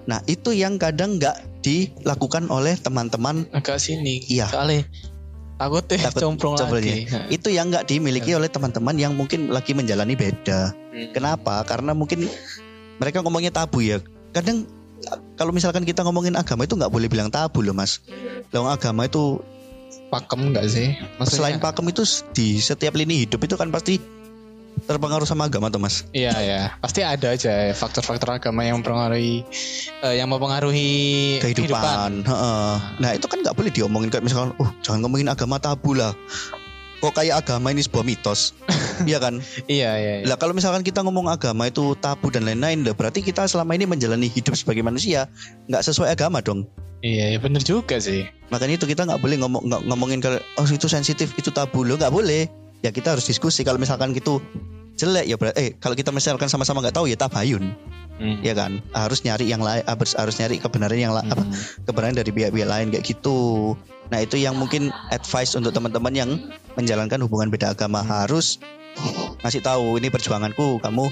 [0.03, 4.19] Nah, itu yang kadang nggak dilakukan oleh teman-teman Agak sini.
[4.27, 4.51] Iya.
[4.51, 4.83] Soalnya
[5.63, 6.93] takut deh Takut comprong comprongnya.
[6.93, 7.07] lagi.
[7.07, 7.25] Nah.
[7.39, 10.75] itu yang nggak dimiliki oleh teman-teman yang mungkin lagi menjalani beda.
[10.75, 11.09] Hmm.
[11.15, 11.63] Kenapa?
[11.63, 12.27] Karena mungkin
[12.99, 14.03] mereka ngomongnya tabu ya.
[14.35, 14.67] Kadang
[15.35, 18.03] kalau misalkan kita ngomongin agama itu nggak boleh bilang tabu loh mas.
[18.51, 19.39] Loh agama itu
[20.13, 20.93] Pakem enggak sih?
[21.17, 22.05] Maksudnya, selain pakem itu
[22.37, 23.97] di setiap lini hidup itu kan pasti
[24.83, 26.05] terpengaruh sama agama tuh mas.
[26.11, 29.45] Iya ya, pasti ada aja faktor-faktor agama yang mempengaruhi
[30.03, 32.27] eh, yang mempengaruhi Kehidupan.
[32.27, 32.73] Heeh.
[32.99, 36.11] Nah itu kan nggak boleh diomongin kayak misalkan, oh jangan ngomongin agama tabu lah.
[37.03, 38.55] Kok kayak agama ini sebuah mitos,
[39.09, 39.43] Iya kan?
[39.67, 40.13] Iya iya.
[40.23, 40.25] iya.
[40.27, 43.83] Lah kalau misalkan kita ngomong agama itu tabu dan lain-lain, lah berarti kita selama ini
[43.83, 45.27] menjalani hidup sebagai manusia
[45.67, 46.63] nggak sesuai agama dong.
[47.03, 48.23] Iya, ya bener juga sih.
[48.47, 51.99] Makanya itu kita nggak boleh ngomong nggak ngomongin kalau oh itu sensitif itu tabu lo
[51.99, 52.47] nggak boleh.
[52.83, 53.63] Ya kita harus diskusi.
[53.63, 54.43] Kalau misalkan gitu
[54.93, 57.73] jelek ya berarti eh kalau kita misalkan sama-sama nggak tahu ya tabayun
[58.13, 58.37] Hmm.
[58.45, 58.77] ya kan?
[58.93, 61.49] Harus nyari yang lain harus harus nyari kebenaran yang la- apa Hmm.
[61.89, 63.73] kebenaran dari pihak-pihak lain kayak gitu.
[64.13, 66.29] Nah itu yang mungkin advice untuk teman-teman yang
[66.77, 68.05] menjalankan hubungan beda agama.
[68.05, 68.61] Harus
[69.41, 71.09] ngasih tahu ini perjuanganku kamu.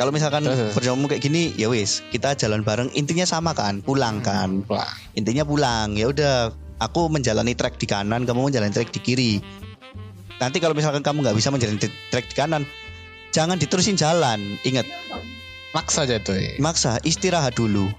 [0.00, 2.88] Kalau misalkan perjuanganmu kayak gini ya wis kita jalan bareng.
[2.96, 3.84] Intinya sama kan?
[3.84, 4.64] Pulang kan?
[4.64, 5.92] Wah, intinya pulang.
[5.92, 9.32] Ya udah aku menjalani track di kanan kamu menjalani track di kiri
[10.38, 12.62] nanti kalau misalkan kamu nggak bisa menjalani di- track di kanan
[13.28, 14.86] jangan diterusin jalan ingat
[15.70, 16.38] maksa aja tuh.
[16.58, 17.90] maksa istirahat dulu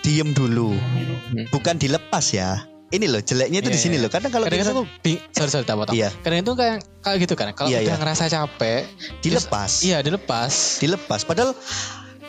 [0.00, 1.46] diem dulu Hmm.
[1.48, 4.02] bukan dilepas ya ini loh jeleknya itu Iya, di sini iya.
[4.02, 5.94] loh kadang kalau Kadang-kadang tuh bing- sorry sorry potong.
[5.94, 7.54] iya Kadang itu kayak kayak gitu kan.
[7.54, 7.96] Kalau Iya, udah iya.
[7.96, 8.82] ngerasa capek,
[9.20, 10.52] dilepas iya dilepas.
[10.78, 11.54] dilepas padahal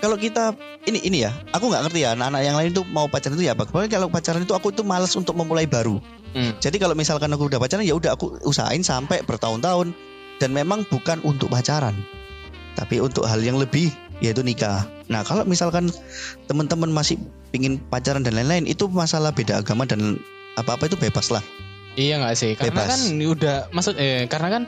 [0.01, 0.57] kalau kita
[0.89, 3.53] ini ini ya aku nggak ngerti ya anak-anak yang lain tuh mau pacaran itu ya
[3.53, 6.55] apa Pokoknya kalau pacaran itu aku tuh malas untuk memulai baru Hmm.
[6.63, 9.91] Jadi kalau misalkan aku udah pacaran ya udah aku usahain sampai bertahun-tahun
[10.39, 11.95] dan memang bukan untuk pacaran.
[12.79, 13.91] Tapi untuk hal yang lebih
[14.23, 14.87] yaitu nikah.
[15.11, 15.91] Nah, kalau misalkan
[16.47, 17.19] teman-teman masih
[17.51, 20.21] pingin pacaran dan lain-lain itu masalah beda agama dan
[20.55, 21.43] apa-apa itu bebas lah.
[21.99, 22.55] Iya nggak sih?
[22.55, 22.89] Karena Bebas.
[22.95, 24.63] kan udah maksud eh karena kan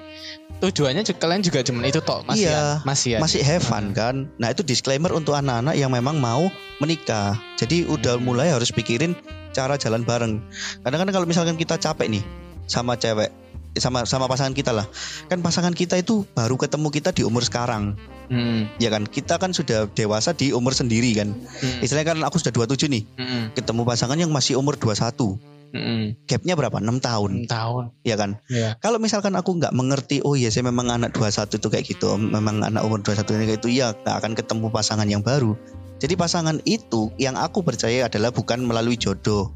[0.64, 3.20] tujuannya juga- kalian juga cuma itu tok masih Iya, ya, masih ya.
[3.20, 4.32] Masih have fun kan.
[4.36, 6.48] Nah, itu disclaimer untuk anak-anak yang memang mau
[6.80, 7.36] menikah.
[7.56, 8.24] Jadi udah Hmm.
[8.24, 9.14] mulai harus pikirin
[9.52, 10.40] cara jalan bareng.
[10.80, 12.24] Kadang-kadang kalau misalkan kita capek nih
[12.64, 13.30] sama cewek
[13.74, 14.86] sama sama pasangan kita lah.
[15.28, 18.00] Kan pasangan kita itu baru ketemu kita di umur sekarang.
[18.24, 18.72] Hmm.
[18.80, 21.84] ya kan kita kan sudah dewasa di umur sendiri kan Hmm.
[21.84, 23.52] istilahnya kan aku sudah 27 nih Hmm.
[23.52, 25.36] ketemu pasangan yang masih umur 21
[25.74, 26.14] Hmm.
[26.30, 27.50] gapnya berapa 6 tahun Hmm.
[27.50, 27.84] tahun.
[28.06, 28.78] ya kan Iya.
[28.78, 32.62] kalau misalkan aku nggak mengerti oh iya saya memang anak 21 itu kayak gitu memang
[32.62, 35.58] anak umur 21 ini kayak itu ya nggak akan ketemu pasangan yang baru
[35.98, 39.50] jadi pasangan itu yang aku percaya adalah bukan melalui jodoh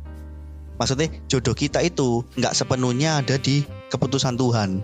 [0.76, 4.82] maksudnya jodoh kita itu nggak sepenuhnya ada di keputusan Tuhan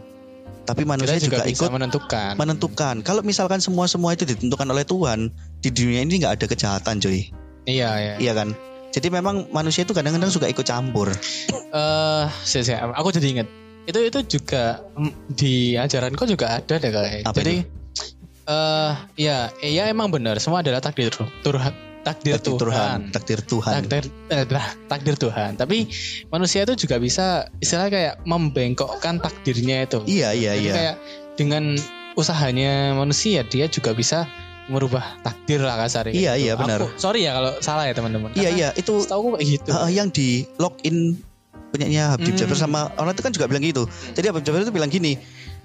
[0.64, 2.32] tapi manusia Kita juga, juga, ikut menentukan.
[2.40, 2.96] menentukan.
[3.04, 5.28] Kalau misalkan semua semua itu ditentukan oleh Tuhan,
[5.60, 7.28] di dunia ini nggak ada kejahatan, coy.
[7.68, 8.14] Iya iya.
[8.16, 8.56] Iya kan?
[8.94, 11.10] Jadi memang manusia itu kadang-kadang suka ikut campur.
[11.74, 13.50] Eh, sih, sih, aku jadi inget
[13.84, 17.28] itu itu juga mm, di ajaranku juga ada deh kayak.
[17.28, 17.56] Apa Jadi
[18.44, 21.72] eh ya, ya emang benar semua adalah takdir Tuhan,
[22.04, 23.00] takdir, Takdir Tuhan.
[23.12, 23.74] takdir Tuhan.
[23.88, 24.46] Takdir eh,
[24.88, 25.52] takdir Tuhan.
[25.56, 25.88] Tapi
[26.28, 30.04] manusia itu juga bisa istilah kayak membengkokkan takdirnya itu.
[30.08, 30.74] Iya iya Jadi iya.
[30.76, 30.96] kayak
[31.40, 31.64] dengan
[32.14, 34.28] usahanya manusia dia juga bisa
[34.66, 36.12] merubah takdir lah kasarnya.
[36.12, 36.44] Iya, gitu.
[36.44, 36.80] iya, benar.
[36.80, 38.32] Aku- sorry ya kalau salah ya teman-teman.
[38.34, 39.70] Iya iya itu Setahu kayak gitu.
[39.70, 41.20] uh, yang di login
[41.70, 42.40] punyanya Habib Hmm.
[42.40, 43.84] Jabir sama orang itu kan juga bilang gitu.
[44.12, 45.18] Jadi Habib Jabir itu bilang gini,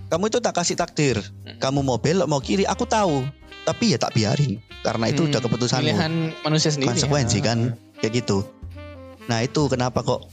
[0.07, 1.17] kamu itu tak kasih takdir.
[1.19, 1.59] Hmm.
[1.59, 3.23] Kamu mau belok mau kiri, aku tahu.
[3.61, 6.89] tapi ya tak biarin karena itu Hmm, udah keputusanmu Pilihan manusia sendiri.
[6.89, 7.45] konsekuensi ya.
[7.45, 7.59] kan
[8.01, 8.41] kayak gitu
[9.29, 10.25] nah itu kenapa kok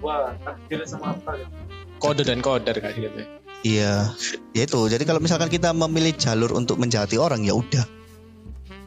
[0.00, 1.54] Wah, takdir sama apa gitu.
[1.98, 3.20] Kode dan koder kayak gitu.
[3.62, 4.12] Iya
[4.52, 7.84] ya itu jadi kalau misalkan kita memilih jalur untuk menjahati orang ya udah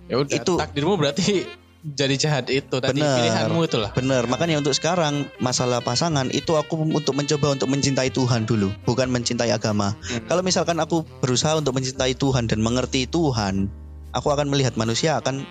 [0.03, 0.35] Ya udah.
[0.35, 1.47] Itu- takdirmu berarti
[1.99, 3.15] jadi jahat itu tadi Bener.
[3.17, 3.91] pilihanmu itulah.
[3.91, 9.07] bener makanya untuk sekarang masalah pasangan itu aku untuk mencoba untuk mencintai Tuhan dulu bukan
[9.07, 10.23] mencintai agama Hmm.
[10.27, 13.67] kalau misalkan aku berusaha untuk mencintai Tuhan dan mengerti Tuhan
[14.11, 15.43] aku akan melihat manusia akan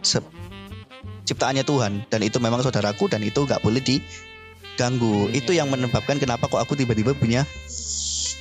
[1.23, 5.33] ciptaannya Tuhan dan itu memang saudaraku dan itu nggak boleh diganggu Hmm.
[5.33, 7.45] itu yang menyebabkan kenapa kok aku tiba-tiba punya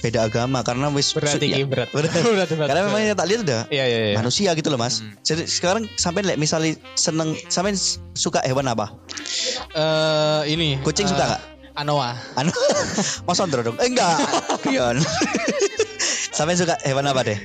[0.01, 1.89] beda agama karena wis Berarti ya, berat.
[1.95, 2.09] berat.
[2.09, 2.67] berat, berat.
[2.67, 4.15] karena memang yang tak lihat udah Iya iya iya.
[4.15, 5.13] manusia gitu loh mas Hmm.
[5.21, 7.77] jadi sekarang sampai like, misalnya seneng sampai
[8.11, 8.89] suka hewan apa
[9.71, 11.41] Eh ini kucing eh, suka nggak
[11.73, 12.17] Anoa.
[12.35, 12.51] anu
[13.25, 14.17] mas Sondro dong eh enggak
[14.63, 14.97] Pion
[16.31, 17.39] sampai suka hewan apa deh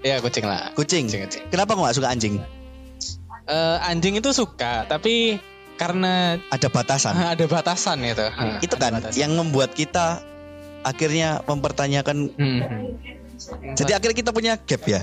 [0.00, 0.70] Iya kucing lah.
[0.72, 1.42] kucing Kucing, kucing.
[1.48, 2.42] kenapa nggak suka anjing
[3.42, 5.42] Eh, anjing itu suka, tapi
[5.74, 8.22] karena ada batasan ada batasan itu.
[8.60, 9.16] itu Ada kan batasan.
[9.16, 10.22] yang membuat kita
[10.82, 12.60] akhirnya mempertanyakan Hmm.
[13.74, 15.02] jadi akhirnya kita punya gap ya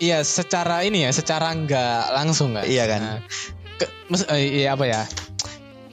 [0.00, 2.64] Iya, secara ini ya, secara nggak langsung kan.
[2.64, 3.00] Iya kan?
[3.04, 3.18] Nah,
[3.76, 5.04] ke, mes- eh, iya apa ya?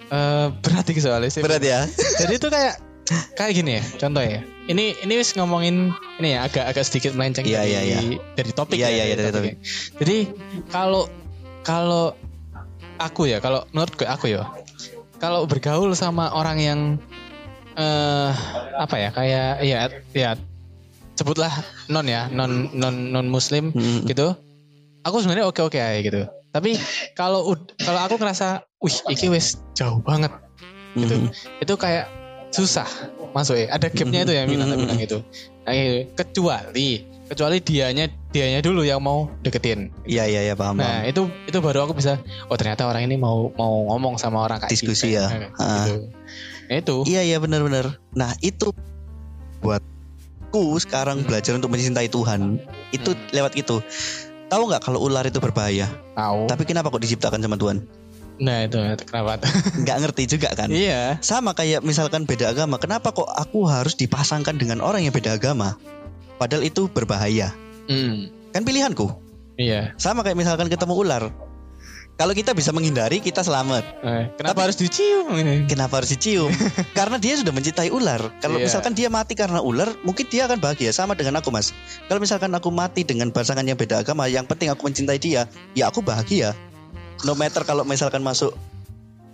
[0.07, 1.43] Eh berat soalnya sih.
[1.43, 1.83] berat ya
[2.15, 2.79] Jadi itu kayak
[3.36, 4.39] kayak gini ya, contoh ya.
[4.71, 5.91] Ini ini wis ngomongin
[6.23, 7.99] ini ya agak agak sedikit melenceng Iya, dari iya, iya.
[8.31, 8.95] dari topik Iya, ya.
[8.95, 9.57] iya, iya, dari topik ya.
[9.99, 10.17] Jadi
[10.71, 11.03] kalau
[11.67, 12.15] kalau
[13.03, 14.47] aku ya, kalau menurut gue aku ya,
[15.19, 16.79] kalau bergaul sama orang yang
[17.77, 18.31] eh
[18.75, 19.79] apa ya kayak ya
[20.11, 20.29] ya
[21.13, 21.53] sebutlah
[21.87, 24.01] non ya non non non muslim Hmm.
[24.03, 24.33] gitu
[25.01, 26.73] aku sebenarnya oke oke aja gitu tapi
[27.13, 30.33] kalau ud- kalau aku ngerasa wih iki wis jauh banget
[30.93, 31.29] gitu Mhm.
[31.61, 32.09] itu kayak
[32.49, 32.87] susah
[33.31, 34.77] masuk ya ada gapnya itu ya Mina Mhm.
[34.79, 35.17] bilang gitu
[35.61, 36.09] nah, gitu.
[36.15, 36.89] kecuali
[37.27, 41.11] kecuali dianya dianya dulu yang mau deketin iya iya iya paham nah paham.
[41.11, 44.73] itu itu baru aku bisa oh ternyata orang ini mau mau ngomong sama orang kayak
[44.73, 45.21] Diskusi gitu.
[45.21, 45.27] ya.
[45.27, 45.85] Nah, Ah.
[45.85, 45.93] gitu.
[46.07, 47.03] Nah, itu.
[47.08, 48.71] Iya iya benar-benar nah itu
[49.62, 53.23] buatku sekarang belajar untuk mencintai Tuhan itu Hmm.
[53.34, 53.82] lewat itu.
[54.47, 55.91] Tahu nggak kalau ular itu berbahaya?
[56.15, 56.47] Tahu.
[56.47, 57.84] Tapi kenapa kok diciptakan sama Tuhan?
[58.38, 58.77] Nah itu
[59.10, 59.41] kenapa?
[59.82, 60.69] Nggak ngerti juga kan?
[60.69, 61.17] Iya.
[61.25, 65.75] Sama kayak misalkan beda agama kenapa kok aku harus dipasangkan dengan orang yang beda agama?
[66.38, 67.49] Padahal itu berbahaya.
[67.89, 69.10] Hmm, kan pilihanku.
[69.58, 69.97] Iya.
[69.97, 71.34] Sama kayak misalkan ketemu ular
[72.17, 73.86] kalau kita bisa menghindari kita selamat.
[74.01, 75.56] Eh, kenapa Tapi- harus dicium ini?
[75.69, 76.49] Kenapa harus dicium?
[76.97, 78.34] Karena dia sudah mencintai ular.
[78.41, 78.65] Kalau Iya.
[78.65, 80.89] misalkan dia mati karena ular mungkin dia akan bahagia.
[80.89, 81.77] Sama dengan aku mas.
[82.10, 85.88] Kalau misalkan aku mati dengan pasangan yang beda agama yang penting aku mencintai dia ya
[85.88, 86.58] aku bahagia.
[87.21, 88.58] No matter kalau misalkan masuk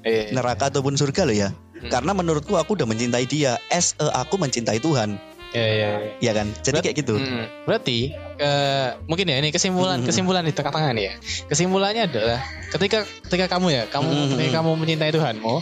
[0.04, 1.50] Eh, neraka ataupun surga loh ya.
[1.74, 1.88] Hmm.
[1.92, 3.56] karena menurutku aku udah mencintai dia.
[3.68, 5.16] As a aku mencintai Tuhan
[5.54, 5.90] iya iya iya.
[6.20, 7.98] ya kan jadi Berat- kayak gitu Mm, berarti
[8.36, 10.06] eh, mungkin ya ini kesimpulan Mm.
[10.06, 11.14] kesimpulan di tengah-tengah nih ya.
[11.46, 12.40] Kesimpulannya adalah
[12.70, 14.30] ketika ketika kamu ya kamu Mm.
[14.34, 15.56] ketika kamu mencintai Tuhanmu,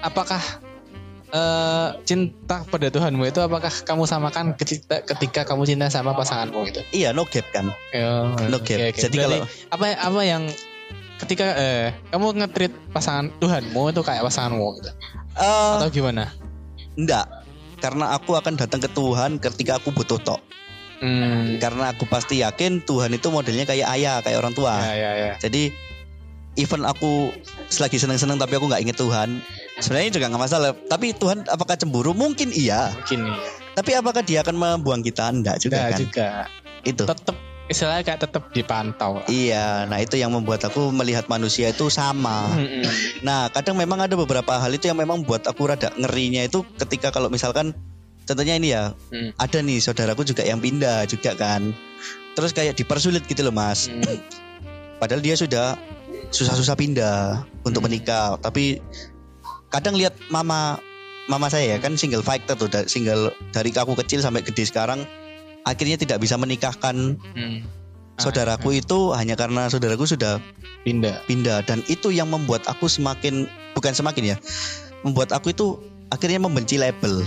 [0.00, 0.42] apakah
[1.28, 6.80] eh, cinta pada Tuhanmu itu apakah kamu samakan ketika, ketika kamu cinta sama pasanganmu gitu?
[6.92, 8.92] iya no gap kan Ya, No oke, gap.
[8.92, 9.00] oke.
[9.00, 10.42] Jadi Berarti kalau- apa apa yang
[11.18, 14.90] ketika eh, kamu nge-treat pasangan Tuhanmu itu kayak pasanganmu gitu
[15.32, 16.28] Eh, atau gimana?
[16.92, 17.24] enggak
[17.82, 20.40] karena aku akan datang ke Tuhan ketika aku butuh tok
[21.02, 25.10] Hmm, karena aku pasti yakin Tuhan itu modelnya kayak ayah kayak orang tua ya ya
[25.18, 25.34] ya.
[25.42, 25.74] Jadi
[26.54, 27.34] even aku
[27.74, 29.42] selagi seneng-seneng tapi aku nggak inget Tuhan,
[29.82, 30.70] sebenarnya juga nggak masalah.
[30.86, 32.14] Tapi Tuhan apakah cemburu?
[32.14, 32.94] Mungkin iya.
[32.94, 33.38] Mungkin nih.
[33.74, 35.26] Tapi apakah dia akan membuang kita?
[35.26, 35.98] Enggak juga Enggak kan.
[35.98, 36.28] juga.
[36.86, 37.02] Itu.
[37.02, 37.36] Tetap
[37.70, 39.22] istilahnya kayak tetap dipantau.
[39.30, 42.50] Iya, nah itu yang membuat aku melihat manusia itu sama.
[43.22, 47.14] Nah, kadang memang ada beberapa hal itu yang memang buat aku rada ngerinya itu ketika
[47.14, 47.72] kalau misalkan
[48.26, 49.30] contohnya ini ya, Mm.
[49.38, 51.74] ada nih saudaraku juga yang pindah juga kan.
[52.34, 53.86] Terus kayak dipersulit gitu loh, Mas.
[53.92, 54.18] Mm.
[54.98, 55.74] Padahal dia sudah
[56.32, 57.90] susah-susah pindah untuk Hmm.
[57.92, 58.80] menikah, tapi
[59.68, 60.78] kadang lihat mama
[61.28, 65.04] mama saya ya kan single fighter tuh, single dari aku kecil sampai gede sekarang
[65.62, 67.62] akhirnya tidak bisa menikahkan Mm.
[68.18, 70.38] saudaraku itu hanya karena saudaraku sudah
[70.82, 71.22] pindah.
[71.26, 74.36] pindah dan itu yang membuat aku semakin bukan semakin ya,
[75.02, 75.78] membuat aku itu
[76.12, 77.22] akhirnya membenci label.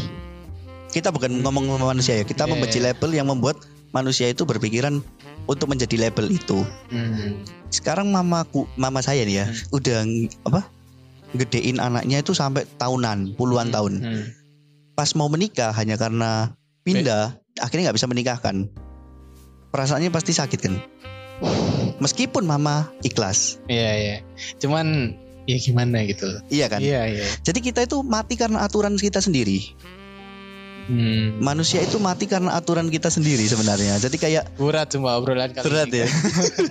[0.92, 2.92] Kita bukan ngomong sama manusia ya, kita Iya, membenci iya.
[2.92, 3.60] label yang membuat
[3.92, 5.00] manusia itu berpikiran
[5.48, 7.44] untuk menjadi label itu Mm.
[7.72, 9.76] sekarang mamaku mama saya nih ya Hmm.
[9.76, 9.98] udah
[10.48, 10.62] apa
[11.32, 14.24] gedein anaknya itu sampai tahunan puluhan tahun Mm.
[14.96, 18.56] pas mau menikah hanya karena pindah akhirnya nggak bisa menikahkan
[19.70, 20.76] perasaannya pasti sakit kan
[21.98, 24.18] meskipun mama ikhlas Iya iya.
[24.58, 25.16] Cuman
[25.46, 26.28] ya gimana gitu.
[26.48, 27.26] iya kan Iya iya.
[27.42, 29.76] jadi kita itu mati karena aturan kita sendiri
[30.86, 31.42] Hmm.
[31.42, 33.98] Manusia itu mati karena aturan kita sendiri sebenarnya.
[33.98, 36.06] Jadi kayak Berat cuma obrolan kali berat ini.
[36.06, 36.08] ya.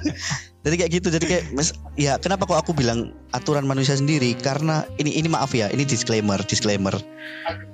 [0.64, 1.08] jadi kayak gitu.
[1.10, 4.38] Jadi kayak mes- ya kenapa kok aku bilang aturan manusia sendiri?
[4.38, 6.94] Karena ini ini maaf ya, ini disclaimer, disclaimer.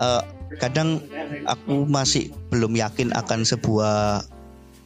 [0.00, 0.22] Eh,
[0.58, 0.98] kadang
[1.46, 4.26] aku masih belum yakin akan sebuah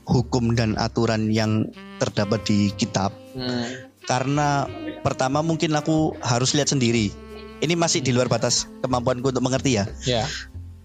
[0.04, 3.90] hukum dan aturan yang terdapat di kitab Hmm.
[4.06, 4.70] karena
[5.02, 7.10] pertama mungkin aku harus lihat sendiri.
[7.58, 9.90] Ini masih di luar batas kemampuanku untuk mengerti ya.
[10.06, 10.22] Ya.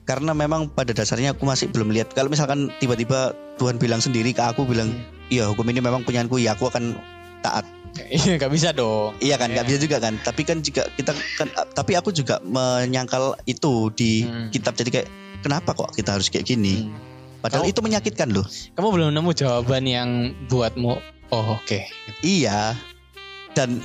[0.09, 2.17] Karena memang pada dasarnya aku masih belum lihat.
[2.17, 4.89] Kalau misalkan tiba-tiba Tuhan bilang sendiri ke aku bilang,
[5.29, 6.97] iya hukum ini memang punyaku, ya aku akan
[7.45, 7.69] taat.
[8.07, 9.17] Iya nggak bisa dong.
[9.17, 9.69] Iya kan, nggak Iya.
[9.69, 10.13] bisa juga kan.
[10.17, 14.49] Tapi kan jika kita kan, tapi aku juga menyangkal itu di Hmm.
[14.49, 14.73] kitab.
[14.73, 15.07] Jadi kayak
[15.39, 16.85] kenapa kok kita harus kayak gini?
[16.85, 16.95] Hmm.
[17.39, 18.45] Padahal Kamu- itu menyakitkan loh.
[18.73, 20.09] Kamu belum nemu jawaban yang
[20.45, 20.93] buatmu.
[21.29, 21.79] Oh oke.
[22.19, 22.75] Iya.
[23.51, 23.79] Dan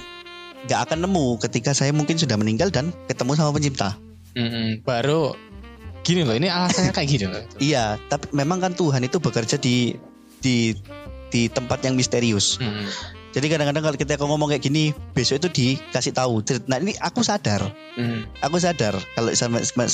[0.65, 3.95] nggak akan nemu ketika saya mungkin sudah meninggal dan ketemu sama pencipta.
[4.35, 4.83] Mm-mm.
[4.83, 5.37] Baru
[6.03, 6.35] gini loh.
[6.35, 7.43] Ini alasannya kayak gini loh.
[7.63, 9.95] Iya, tapi memang kan Tuhan itu bekerja di
[10.39, 10.75] di
[11.29, 12.59] di tempat yang misterius.
[12.59, 12.87] Mm.
[13.35, 16.39] Jadi kadang-kadang kalau kita ngomong kayak gini, besok itu dikasih tahu.
[16.71, 17.67] Nah ini aku sadar,
[17.99, 18.31] Mm.
[18.39, 19.35] aku sadar kalau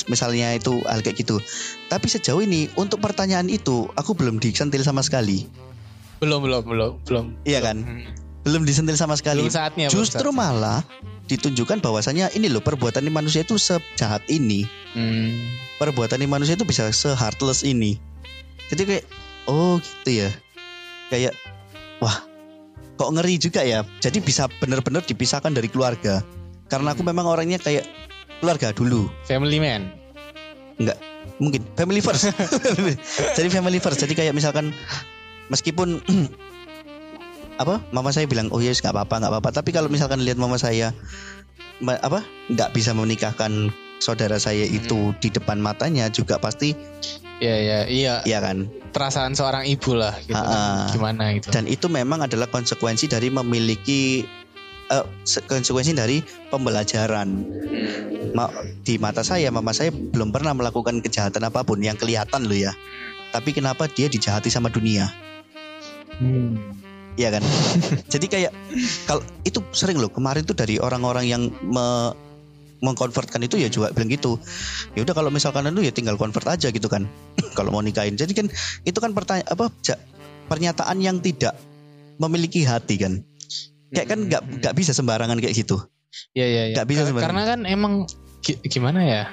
[0.05, 1.41] misalnya itu hal kayak gitu.
[1.89, 5.49] Tapi sejauh ini untuk pertanyaan itu aku belum disentil sama sekali.
[6.21, 7.25] Belum belum belum belum.
[7.49, 7.81] Iya kan?
[7.81, 8.01] Mm.
[8.45, 9.41] Belum disentil sama sekali.
[9.41, 9.89] Belum saatnya.
[9.89, 10.37] belum Justru saatnya.
[10.37, 10.79] malah
[11.25, 14.69] ditunjukkan bahwasanya ini loh perbuatan manusia itu sejahat ini.
[14.93, 15.33] Mm.
[15.81, 17.97] perbuatan manusia itu bisa se-heartless ini.
[18.69, 19.05] Jadi kayak
[19.49, 20.29] oh gitu ya.
[21.09, 21.33] Kayak
[21.97, 22.21] wah
[22.95, 23.85] kok ngeri juga ya.
[23.99, 26.23] Jadi bisa benar-benar dipisahkan dari keluarga.
[26.71, 27.83] Karena aku memang orangnya kayak
[28.39, 29.11] keluarga dulu.
[29.27, 29.91] Family man.
[31.41, 32.31] Mungkin family first.
[33.37, 34.01] jadi family first.
[34.01, 34.73] Jadi kayak misalkan
[35.51, 35.99] meskipun
[37.61, 40.57] apa mama saya bilang oh ya nggak apa-apa nggak apa-apa tapi kalau misalkan lihat mama
[40.57, 40.97] saya
[41.85, 43.69] apa nggak bisa menikahkan
[44.01, 46.73] saudara saya itu di depan matanya juga pasti
[47.37, 48.15] Iya iya iya.
[48.21, 50.35] ya kan Perasaan seorang ibu lah gitu.
[50.35, 50.43] kan.
[50.43, 50.89] Ah, ah.
[50.89, 51.47] Gimana gitu.
[51.49, 54.25] dan itu memang adalah konsekuensi dari memiliki
[55.23, 57.29] se- konsekuensi dari pembelajaran
[58.21, 58.37] Mm.
[58.37, 62.53] Ma- di mata saya mama saya belum pernah melakukan kejahatan apa pun yang kelihatan loh
[62.53, 62.75] ya
[63.31, 65.09] tapi kenapa dia dijahati sama dunia
[66.13, 66.59] Hmm.
[67.13, 67.43] Iya kan
[68.13, 68.51] jadi kayak
[69.03, 72.13] kalau itu sering loh kemarin tuh dari orang-orang yang me
[72.81, 74.41] mengkonvertkan itu ya juga bilang gitu
[74.93, 77.05] ya udah kalau misalkan itu ya tinggal convert aja gitu kan
[77.57, 78.49] kalau mau nikahin jadi kan
[78.83, 79.69] itu kan pertanyaan apa
[80.45, 81.53] pernyataan yang tidak
[82.17, 83.21] memiliki hati kan
[83.89, 85.79] kayak kan nggak nggak bisa sembarangan kayak gitu
[86.35, 86.75] Iya iya iya.
[86.75, 87.23] Nggak bisa sebenarnya.
[87.31, 87.93] Karena kan emang
[88.43, 89.23] gi- gimana ya?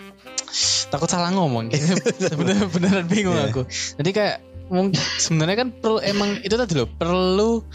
[0.94, 1.74] Takut salah ngomong.
[2.38, 3.50] bener beneran bingung Iya.
[3.50, 3.66] aku.
[3.98, 4.36] Jadi kayak
[4.70, 7.66] mungkin sebenarnya kan perlu emang itu tadi loh perlu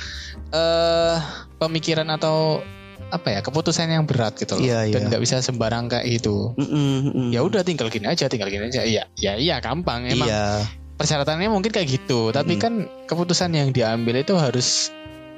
[0.56, 1.18] eh
[1.60, 2.64] pemikiran atau
[3.14, 4.66] apa ya keputusan yang berat gitu loh.
[4.66, 5.08] Iya, Dan iya.
[5.14, 6.58] nggak bisa sembarang kayak gitu.
[6.58, 7.28] Mm-mm, mm-mm.
[7.30, 8.82] Ya udah tinggal gini aja, tinggal gini aja.
[8.82, 10.10] Iya, ya iya gampang.
[10.10, 10.66] Emang iya
[10.98, 12.34] persyaratannya mungkin kayak gitu.
[12.34, 12.62] Tapi Mm.
[12.62, 12.74] kan
[13.06, 14.90] keputusan yang diambil itu harus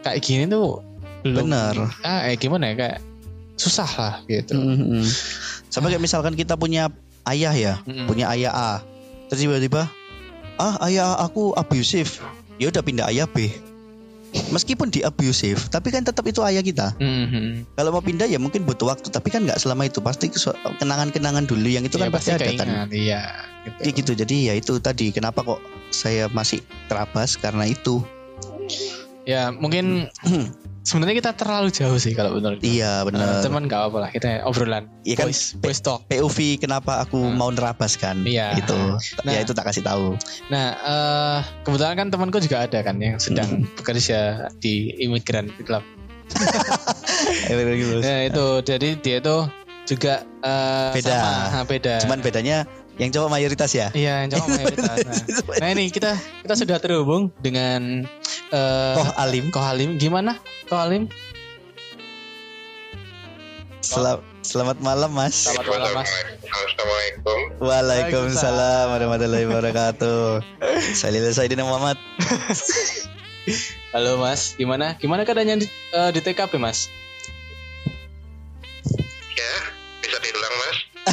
[0.01, 0.79] kayak gini tuh
[1.27, 1.51] belum.
[1.51, 1.73] Benar.
[2.01, 2.97] Ah, eh, gimana ya kayak
[3.55, 4.55] susah lah gitu.
[4.55, 5.03] Mm-mm.
[5.67, 6.88] sama kayak misalkan kita punya
[7.27, 8.07] ayah ya Mm-mm.
[8.07, 8.71] punya ayah A
[9.27, 9.91] terus tiba-tiba
[10.55, 12.23] ah ayah aku abusif
[12.55, 13.51] ya udah pindah ayah B
[14.52, 17.76] meskipun di abusif tapi kan tetap itu ayah kita Mhm.
[17.76, 20.28] kalau mau pindah ya mungkin butuh waktu tapi kan nggak selama itu pasti
[20.78, 23.21] kenangan-kenangan dulu yang itu Iya, kan pasti ada kan Iya.
[23.65, 23.78] Gitu.
[23.82, 28.04] Kayak gitu jadi ya itu tadi kenapa kok saya masih terabas karena itu
[29.26, 30.06] Ya mungkin
[30.86, 34.86] sebenarnya kita terlalu jauh sih kalau iya Eh, benar Cuman nggak apa-apa lah kita obrolan.
[35.02, 36.06] Iya kan, boys talk.
[36.06, 37.36] POV kenapa aku Hmm.
[37.36, 38.54] mau nerabas kan Iya.
[38.56, 38.78] itu
[39.26, 39.34] Nah.
[39.34, 40.13] ya itu tak kasih tahu
[40.48, 43.67] Nah, eh kebetulan kan temanku juga ada kan yang sedang Hmm.
[43.76, 44.19] bekerja
[44.62, 45.82] di imigran club.
[47.50, 47.54] Eh,
[48.02, 49.50] Nah itu jadi dia tuh
[49.86, 51.13] juga eh, Beda.
[51.50, 51.95] sama, beda.
[52.02, 54.97] cuman bedanya yang cowok mayoritas ya Iya, yang cowok mayoritas.
[55.03, 55.19] Nah,
[55.60, 58.08] nah ini kita kita sudah terhubung dengan
[58.49, 59.99] eh Koh Alim Ko Halim.
[59.99, 60.39] Gimana?
[60.65, 61.12] Ko Halim?
[63.86, 66.10] Sel- selamat malam mas Selamat malam Mas.
[66.10, 67.39] Assalamualaikum.
[67.62, 70.41] Waalaikumsalam warahmatullahi wabarakatuh
[70.99, 71.97] Saya Lila Saidina Muhammad
[73.93, 74.97] Halo Mas, gimana?
[74.97, 76.89] Gimana keadaannya di, eh, di TKP Mas?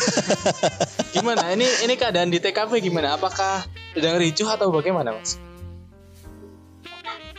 [1.14, 1.53] Gimana?
[1.53, 3.14] ini ini keadaan di TKP gimana?
[3.14, 5.36] Apakah sedang ricuh atau bagaimana Mas?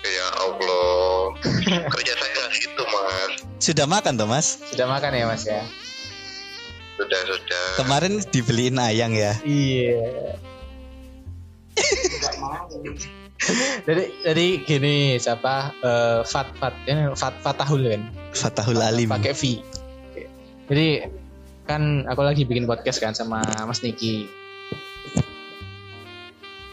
[0.03, 1.31] Ya Allah,
[1.95, 3.31] kerja saya nggak gitu mas.
[3.57, 4.59] Sudah makan toh mas?
[4.67, 5.63] Sudah makan ya Mas ya?
[6.99, 7.65] Sudah sudah.
[7.79, 10.35] Kemarin dibeliin ayang ya Iya.
[13.83, 18.01] jadi jadi gini siapa Eh, Fat Fat ini Fat Fatahul kan
[18.31, 19.59] Fatahul Alim pakai V
[20.69, 21.11] jadi
[21.63, 24.27] kan aku lagi bikin podcast kan sama Mas Niki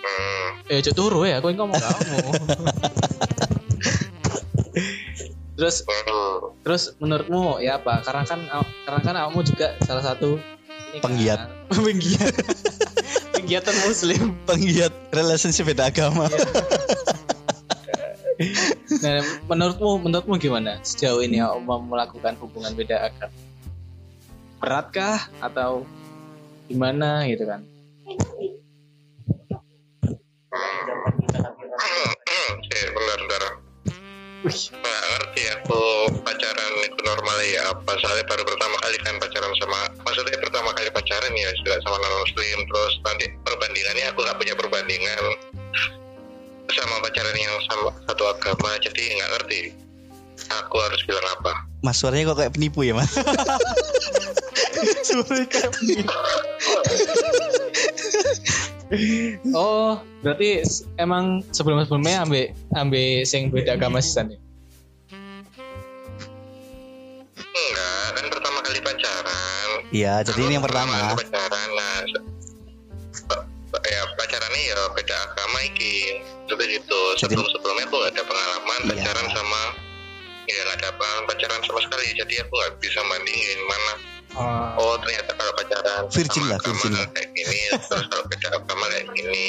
[0.00, 0.48] Hmm.
[0.66, 2.18] Eh, cok turu ya, aku ngomong kamu.
[5.54, 6.56] terus Hmm.
[6.64, 8.00] terus menurutmu ya apa?
[8.00, 8.40] Karena kan
[8.88, 11.40] karena kan kamu juga salah satu kan, Penggiat.
[11.86, 12.34] penggiat.
[13.36, 14.34] Penggiatan muslim.
[14.48, 16.26] Penggiat relationship beda agama.
[19.04, 23.49] Nah, menurutmu menurutmu gimana sejauh ini ya, melakukan hubungan beda agama?
[24.60, 25.88] Beratkah atau
[26.68, 27.64] gimana gitu kan?
[32.70, 33.42] Eh, bentar, bentar.
[34.40, 35.82] Nggak ngerti aku
[36.24, 40.88] pacaran itu normal ya apa soalnya baru pertama kali kan pacaran sama maksudnya pertama kali
[40.92, 45.24] pacaran ya juga sama non muslim terus nanti perbandingannya aku nggak punya perbandingan
[46.72, 49.60] sama pacaran yang sama satu agama jadi nggak ngerti
[50.48, 53.08] aku harus bilang apa Mas suaranya kok kayak penipu ya mas?
[59.52, 60.66] Oh, berarti
[60.96, 64.38] emang sebelum-sebelumnya ambil ambil sing beda agama sih San, ya?
[67.40, 71.14] enggak kan pertama kali pacaran Iya, jadi ini yang pertama.
[71.14, 71.98] pacaran nah
[73.70, 78.22] pe- ya pacarannya ya beda agama iki seperti gitu Jadi- sebelum sebelumnya aku gak ada
[78.24, 78.90] pengalaman Iya.
[78.92, 79.62] pacaran sama
[80.50, 83.92] ya gak ada pengalaman pacaran sama sekali jadi aku nggak bisa bandingin mana
[84.76, 89.48] oh ternyata kalau pacaran Virgin lah, virgin kayak gini terus kalau beda agama kayak gini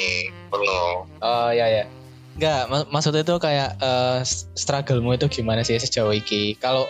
[0.50, 0.82] oh no
[1.18, 1.84] Oh ya ya.
[2.32, 3.76] Enggak, mak- maksudnya itu kayak
[4.24, 6.56] s- struggle-mu itu gimana sih sejauh ini?
[6.56, 6.88] Kalau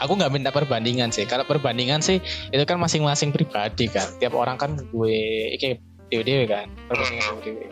[0.00, 1.28] aku nggak minta perbandingan sih.
[1.28, 4.08] Kalau perbandingan sih itu kan masing-masing pribadi kan.
[4.16, 5.16] Tiap orang kan gue
[5.52, 5.76] iki
[6.08, 6.72] dewe-dewe kan.
[6.88, 7.68] Perbandingan dewe-dewe.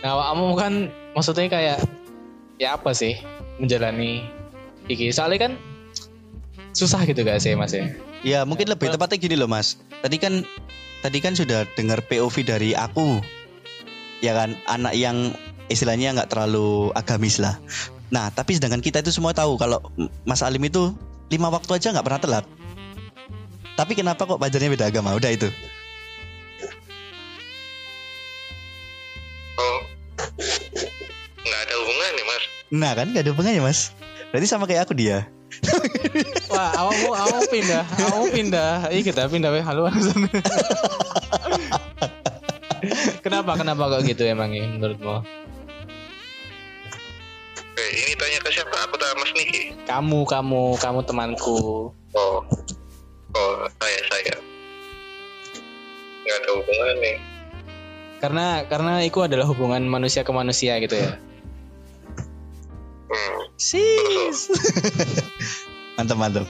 [0.00, 0.72] Nah, kamu kan
[1.12, 1.78] maksudnya kayak
[2.56, 3.14] ya apa sih
[3.60, 4.24] menjalani
[4.88, 5.12] iki?
[5.12, 5.52] Soalnya kan
[6.72, 7.88] susah gitu gak sih Mas ya?
[8.26, 9.78] Ya mungkin lebih tepatnya gini loh mas.
[10.02, 10.42] Tadi kan
[11.06, 13.22] tadi kan sudah dengar POV dari aku,
[14.18, 15.30] ya kan anak yang
[15.70, 17.54] istilahnya nggak terlalu agamis lah.
[18.10, 19.78] Nah tapi sedangkan kita itu semua tahu kalau
[20.26, 20.90] Mas Alim itu
[21.30, 22.44] lima waktu aja nggak pernah telat.
[23.78, 25.14] Tapi kenapa kok pacarnya beda agama?
[25.14, 25.46] Udah itu.
[29.58, 29.80] oh
[31.42, 33.90] nggak ada hubungan nih mas Nah kan nggak ada hubungannya mas.
[34.28, 35.24] Berarti sama kayak aku dia.
[36.52, 38.72] Wah, awakmu awakmu pindah, awakmu pindah.
[38.92, 40.28] Iya kita pindah we haluan sana.
[43.24, 45.24] kenapa kenapa kok gitu emang ya menurutmu?
[47.78, 51.90] eh, ini tanya ke siapa aku tak mas Niki Kamu kamu kamu temanku.
[51.94, 52.38] oh
[53.34, 54.34] oh saya saya
[56.22, 57.16] nggak ada hubungan nih
[58.18, 61.22] Karena karena itu adalah hubungan manusia ke manusia gitu ya.
[63.08, 63.40] Hmm.
[63.56, 64.52] Sis.
[65.96, 66.46] mantap mantap.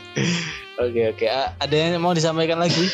[0.78, 1.26] Oke oke.
[1.58, 2.86] Ada yang mau disampaikan lagi?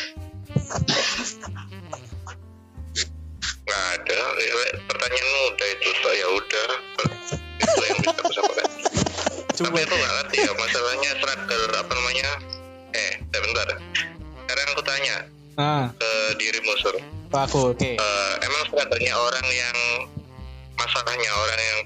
[3.65, 6.69] nggak ada Eh, pertanyaanmu udah itu toh ya udah
[7.59, 8.69] itu yang bisa aku sampaikan
[9.55, 12.29] tapi aku nggak ngerti ya masalahnya struggle apa namanya
[12.93, 13.67] eh sebentar
[14.45, 15.17] sekarang aku tanya
[15.55, 16.95] Ah, ke dirimu sur
[17.31, 17.95] aku oke.
[17.95, 19.77] Eh, emang struggle-nya orang yang
[20.75, 21.79] masalahnya orang yang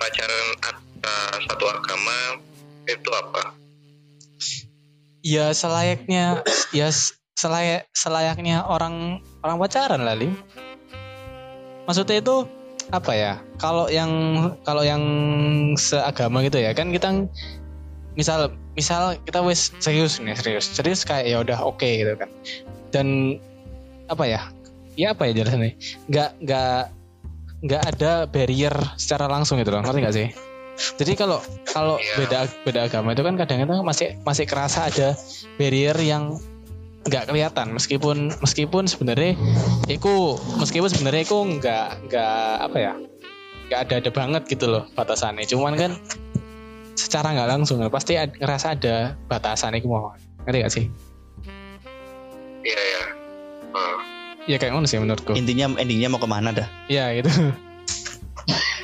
[1.99, 2.39] agama
[2.87, 3.43] itu apa
[5.19, 6.87] Ya selayaknya ya
[7.35, 10.15] selayak selayaknya orang orang pacaran lah.
[11.83, 12.47] Maksudnya itu
[12.95, 13.33] apa ya?
[13.59, 14.11] Kalau yang
[14.63, 15.03] kalau yang
[15.75, 17.27] seagama gitu ya kan kita
[18.15, 22.31] misal misal kita wes serius nih serius serius kayak ya udah oke gitu kan
[22.95, 23.35] dan
[24.07, 24.41] apa ya
[24.95, 25.75] ya apa ya jelasnya
[26.07, 26.79] nggak nggak
[27.63, 30.27] nggak ada barrier secara langsung gitu loh ngerti nggak sih
[30.95, 32.15] jadi kalau kalau Iya.
[32.17, 35.15] beda beda agama itu kan kadang-kadang masih masih kerasa ada
[35.55, 36.39] barrier yang
[37.05, 37.71] nggak kelihatan.
[37.71, 39.35] Meskipun meskipun sebenarnya
[39.87, 40.13] itu
[40.57, 42.93] meskipun sebenarnya itu nggak nggak apa ya
[43.69, 45.45] nggak ada ada banget gitu loh batasannya.
[45.45, 45.91] Cuman kan
[46.95, 50.11] secara nggak langsung pasti ad- ngerasa ada batasan itu mau
[50.43, 50.85] ngerti gak sih?
[52.59, 53.03] Iya ya
[53.71, 53.97] hmm.
[54.51, 55.31] ya kayak ngono sih menurutku.
[55.35, 56.67] Intinya endingnya mau ke mana dah?
[56.91, 57.31] ya gitu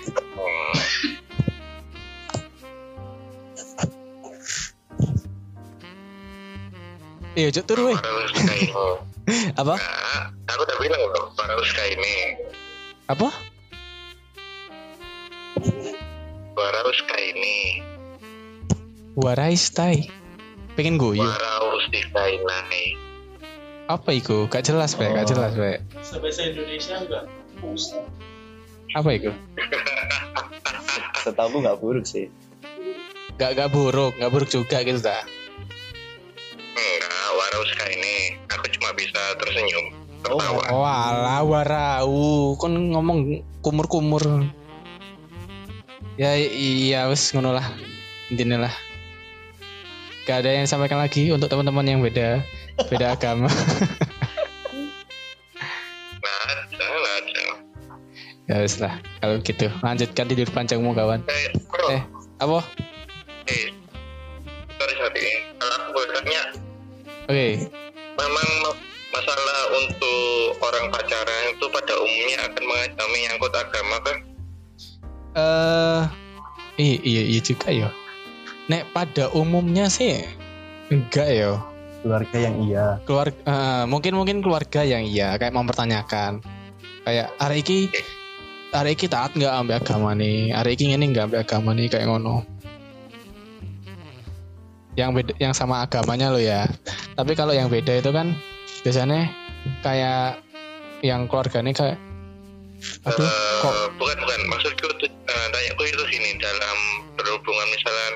[7.36, 7.99] iya cuk turu weh.
[7.99, 8.71] Ini
[9.61, 9.75] apa?
[9.75, 12.15] Nah, aku udah bilang loh para Uska ini.
[13.11, 13.29] Apa?
[16.55, 17.83] Para Uska ini.
[19.15, 20.11] Warai stay
[20.75, 22.99] pengen guyu para Uska ini
[23.86, 24.49] apa iku?
[24.51, 25.79] Gak jelas be gak jelas be
[26.19, 27.23] Bahasa Indonesia enggak?
[28.95, 29.31] apa iku?
[31.23, 32.27] Setahu nggak buruk sih.
[33.36, 35.34] gak gak buruk gak buruk juga gitu dah
[37.66, 39.86] Uska ini aku cuma bisa tersenyum
[40.22, 40.61] tertawa.
[40.70, 44.22] Oh alah warau kon ngomong kumur-kumur.
[46.22, 47.66] Ya iya wis ngono lah.
[48.30, 48.74] Intinya lah.
[50.30, 52.45] Gak ada yang sampaikan lagi untuk teman-teman yang beda
[52.86, 53.49] beda agama.
[58.45, 59.01] Ya wis lah.
[59.26, 61.26] Kalau gitu lanjutkan tidur panjangmu kawan.
[61.26, 61.49] Eh,
[61.97, 62.01] Eh.
[62.38, 62.61] Apa?
[67.26, 67.67] Oke.
[68.15, 68.80] memang ma-
[69.11, 72.63] masalah untuk orang pacaran itu pada umumnya akan
[73.11, 74.17] menyangkut agama kan?
[75.36, 76.01] Eh
[76.80, 77.89] iya iya iya juga ya.
[78.69, 80.21] Nek pada umumnya sih
[80.89, 81.51] enggak ya.
[82.05, 86.38] keluarga yang iya keluarga eh, mungkin mungkin keluarga yang iya kayak mempertanyakan
[87.01, 87.89] kayak hari iki
[88.69, 92.05] hari iki taat nggak ambil agama nih hari iki ini nggak ambil agama nih kayak
[92.05, 92.45] ngono
[94.95, 96.67] yang beda yang sama agamanya lo ya.
[97.15, 98.35] Tapi kalau yang beda itu kan
[98.83, 99.27] biasanya
[99.83, 100.39] kayak
[101.03, 101.99] yang keluarganya kayak
[103.07, 104.41] aduh Eh, kok bukan bukan.
[104.51, 106.77] Maksudku tuh, eh, tanyaku itu sini dalam
[107.17, 108.09] berhubungan misalnya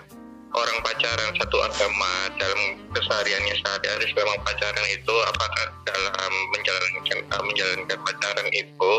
[0.53, 2.11] orang pacaran satu agama
[2.41, 2.61] dalam
[2.93, 8.93] kesehariannya sehari-hari memang pacaran itu apakah dalam menjalankan eh, menjalankan pacaran itu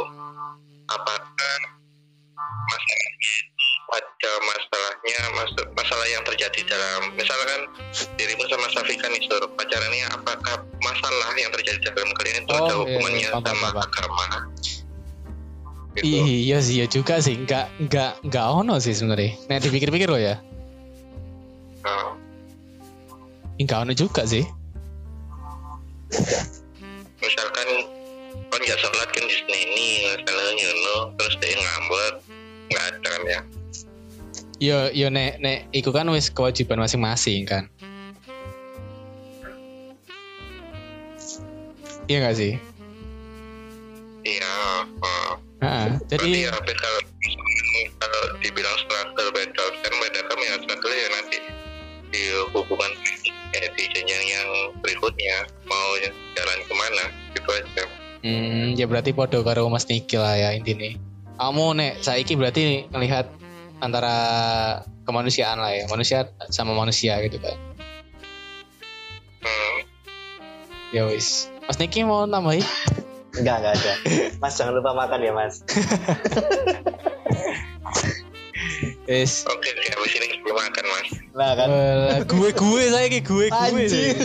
[0.90, 1.58] apakah
[2.70, 3.59] masalahnya
[3.90, 7.60] ada masalahnya mas- masalah yang terjadi dalam misalkan
[8.14, 12.70] dirimu sama Safika nih Sur, pacarannya apakah masalah yang terjadi dalam kalian itu Oh, ada
[12.70, 13.82] iya, hubungannya iya, sama paham.
[13.82, 14.26] agama?
[15.90, 16.06] Gitu.
[16.22, 17.34] iya sih iya juga sih.
[17.34, 19.34] Nggak nggak nggak ono sih sebenarnya.
[19.50, 20.38] Nah dipikir-pikir lo ya.
[21.82, 22.14] Nah,
[23.58, 24.46] nggak ono juga sih.
[27.18, 27.68] Misalkan
[28.50, 29.88] kan nggak sholat kan di sini ini
[30.18, 32.14] misalnya nyuno terus dia ngambek
[32.70, 33.40] nggak ada kan ya
[34.60, 37.64] Yo yo nek nek iku kan wis kewajiban masing-masing kan.
[42.10, 42.58] Iya gak sih?
[44.24, 44.54] iya
[45.00, 45.88] uh, Heeh.
[46.08, 47.00] jadi ya tapi kalau
[48.00, 51.38] kalau dibilang struggle beda kan beda kami ya struggle ya nanti
[52.10, 52.92] di hubungan
[53.54, 54.48] eh, di jenjang yang
[54.82, 55.88] berikutnya mau
[56.36, 57.04] jalan ke mana
[57.36, 57.84] gitu aja
[58.26, 60.90] hmm, ya berarti podo karo Mas Niki lah ya intinya.
[61.40, 63.24] Kamu nek saiki berarti ngelihat
[63.80, 64.14] antara
[65.08, 67.56] kemanusiaan lah ya, manusia sama manusia gitu kan.
[69.44, 69.76] hmm.
[70.94, 71.48] Ya wis.
[71.66, 72.64] Mas Niki mau nambahin?
[73.38, 73.92] enggak enggak ada
[74.42, 75.62] mas jangan lupa makan ya mas
[79.10, 79.42] Wis.
[79.50, 81.68] oke oke habis ini kita makan mas nah kan
[82.26, 84.16] gue gue saya gue gue Anjing.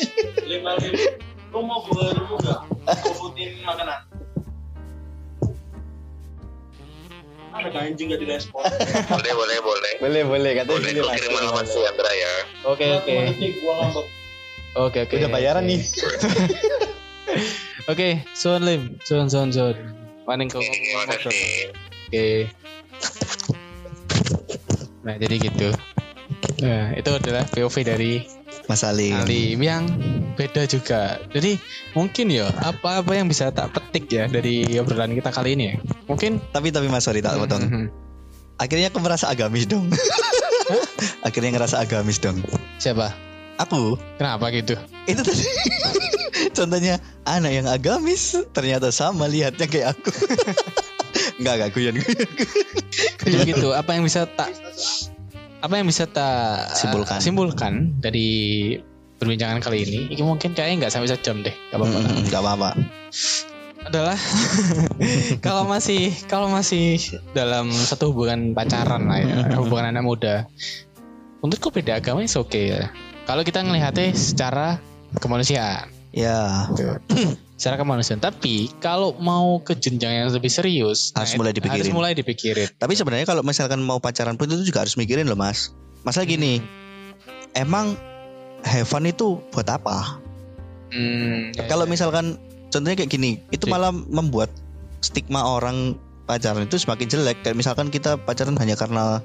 [0.42, 1.06] Lima ribu.
[1.50, 4.06] Lu mau gue dulu gak aku putin makanan?
[7.50, 8.62] Ada kan anjing gak direspon
[9.10, 9.92] boleh boleh boleh.
[9.98, 10.50] Boleh boleh.
[10.54, 11.14] Katanya boleh kau mas.
[11.18, 12.34] kirim alamat si Andra ya.
[12.70, 13.14] Oke oke.
[14.78, 15.14] Oke oke.
[15.18, 15.82] Udah bayaran nih.
[17.90, 19.74] Oke, Sun Lim, Sun Sun Sun.
[20.22, 21.10] Paling kau ngomong
[22.06, 22.46] Oke.
[25.10, 25.68] Nah, jadi gitu.
[26.62, 28.22] Nah, itu adalah POV dari
[28.70, 29.10] Mas Ali.
[29.10, 29.90] Alim yang
[30.38, 31.18] beda juga.
[31.34, 31.58] Jadi
[31.98, 35.76] mungkin ya apa-apa yang bisa tak petik ya dari obrolan kita kali ini ya.
[36.06, 37.66] Mungkin Tapi tapi Mas sorry tak potong.
[37.66, 37.86] Mhm.
[38.62, 39.90] Akhirnya aku merasa agamis dong.
[41.26, 42.38] Akhirnya ngerasa agamis dong.
[42.78, 43.10] siapa?
[43.58, 44.78] Aku Kenapa gitu?
[45.04, 45.44] itu tadi
[46.56, 46.96] contohnya
[47.28, 50.14] anak yang agamis ternyata sama lihatnya kayak aku.
[51.40, 51.94] Enggak enggak guyon.
[53.24, 53.72] Jadi gitu.
[53.72, 54.52] Apa yang bisa tak
[55.60, 57.20] apa yang bisa tak Simpulkan.
[57.20, 58.76] simpulkan dari
[59.16, 60.00] perbincangan kali ini?
[60.12, 61.52] Ini mungkin kayaknya nggak sampai sejam deh.
[61.72, 61.98] Gak apa-apa.
[62.28, 62.70] Enggak apa-apa.
[63.80, 64.20] adalah
[65.44, 67.00] kalau masih kalau masih
[67.32, 70.34] dalam satu hubungan pacaran lah ya hubungan anak muda
[71.40, 72.92] menurutku beda agama is oke ya
[73.24, 74.76] kalau kita ngelihatnya secara
[75.16, 76.66] kemanusiaan Ya,
[77.60, 81.84] secara kemanusiaan tapi kalau mau ke jenjang yang lebih serius Harus nah, mulai itu dipikirin.
[81.86, 85.38] harus mulai dipikirin tapi sebenarnya kalau misalkan mau pacaran pun itu juga harus mikirin loh,
[85.38, 85.70] Mas.
[86.02, 86.58] Masalah gini,
[87.54, 87.94] emang
[88.64, 90.18] have fun itu buat apa?
[90.90, 91.90] Hmm, ya, Kalau ya.
[91.92, 92.40] misalkan
[92.72, 93.72] contohnya kayak gini, itu Oke.
[93.72, 94.50] malah membuat
[95.04, 95.94] stigma orang
[96.24, 97.44] pacaran itu semakin jelek.
[97.44, 99.20] Kayak misalkan kita pacaran hanya karena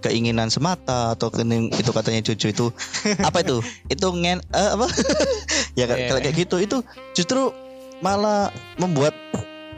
[0.00, 1.28] keinginan semata atau
[1.70, 2.66] itu katanya cucu itu
[3.20, 3.60] apa itu?
[3.92, 4.86] Itu ngen eh, apa?
[5.78, 6.08] ya Iya.
[6.10, 6.76] kalau kayak gitu itu
[7.14, 7.52] justru
[8.00, 8.48] malah
[8.80, 9.12] membuat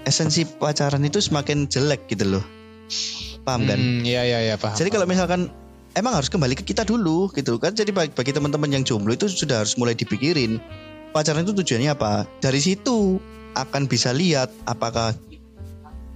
[0.07, 2.45] esensi pacaran itu semakin jelek gitu loh.
[3.43, 3.79] Paham kan?
[3.79, 5.51] Hmm, ya ya ya paham Jadi kalau misalkan
[5.99, 7.75] emang harus kembali ke kita dulu gitu kan.
[7.75, 10.63] Jadi bagi, bagi teman-teman yang jomblo itu sudah harus mulai dipikirin
[11.11, 12.25] pacaran itu tujuannya apa.
[12.41, 13.19] Dari situ
[13.59, 15.13] akan bisa lihat apakah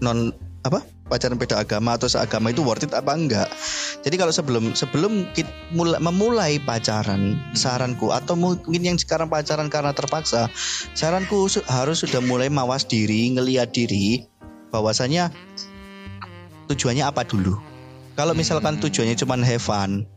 [0.01, 0.33] non
[0.65, 3.49] apa pacaran beda agama atau seagama itu worth it apa enggak.
[4.03, 9.95] Jadi kalau sebelum sebelum kita mulai, memulai pacaran, saranku atau mungkin yang sekarang pacaran karena
[9.95, 10.51] terpaksa,
[10.93, 14.27] saranku harus sudah mulai mawas diri, ngelihat diri
[14.75, 15.31] bahwasanya
[16.67, 17.55] tujuannya apa dulu.
[18.17, 18.83] Kalau misalkan Hmm.
[18.83, 20.09] tujuannya cuma have fun,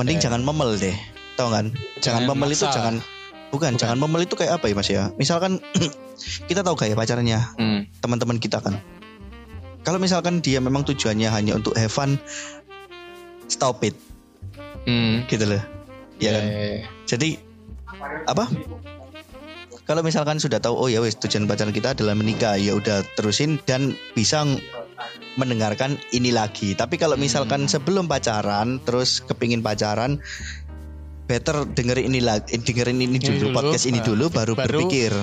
[0.00, 0.22] mending Eh.
[0.22, 0.96] jangan memel deh.
[1.38, 1.70] Tau kan?
[2.02, 3.14] Jangan, Jangan memel itu jangan bukan,
[3.54, 3.72] Bukan.
[3.78, 5.04] jangan memel itu kayak apa ya Mas ya?
[5.14, 5.62] Misalkan
[6.50, 7.86] kita tahu kayak pacarnya Hmm.
[8.02, 8.82] teman-teman kita kan.
[9.88, 12.20] Kalau misalkan dia memang tujuannya hanya untuk have fun,
[13.48, 13.96] stop it
[14.84, 15.24] Hmm.
[15.32, 15.64] gitu loh.
[16.20, 16.44] Ya kan?
[16.44, 16.78] Eh,
[17.08, 17.40] Jadi
[18.28, 18.44] apa?
[19.88, 23.56] Kalau misalkan sudah tahu oh ya wes tujuan pacaran kita adalah menikah, ya udah terusin
[23.64, 24.60] dan bisa ng-
[25.40, 26.76] mendengarkan ini lagi.
[26.76, 27.72] Tapi kalau misalkan Hmm.
[27.72, 30.20] sebelum pacaran terus kepingin pacaran
[31.24, 35.16] better dengerin ini lagi dengerin ini Ini dulu, dulu, podcast ini dulu baru, baru berpikir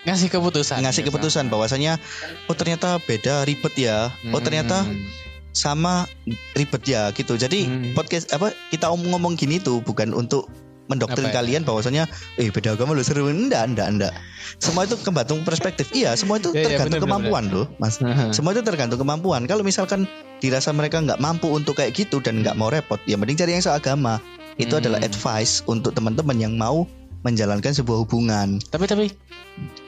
[0.00, 0.78] ngasih keputusan.
[0.80, 1.98] ngasih keputusan bahwasanya
[2.46, 5.02] oh ternyata beda ribet ya oh ternyata Hmm.
[5.50, 6.06] sama
[6.54, 7.92] ribet ya gitu jadi Hmm.
[7.92, 10.46] podcast apa kita om- ngomong gini tuh bukan untuk
[10.86, 11.36] mendoktrin Apa ya?
[11.36, 12.04] kalian bahwasanya
[12.36, 14.12] eh beda agama lu seru enggak enggak enggak
[14.56, 18.32] semua itu tergantung perspektif iya semua itu Iya, iya, tergantung bener, kemampuan loh mas Hmm.
[18.32, 22.54] semua itu tergantung kemampuan kalau misalkan dirasa mereka nggak mampu untuk kayak gitu dan nggak
[22.54, 24.16] mau repot ya mending cari yang seagama
[24.56, 24.80] itu Hmm.
[24.80, 26.88] adalah advice untuk teman-teman yang mau
[27.20, 29.04] menjalankan sebuah hubungan Tapi tapi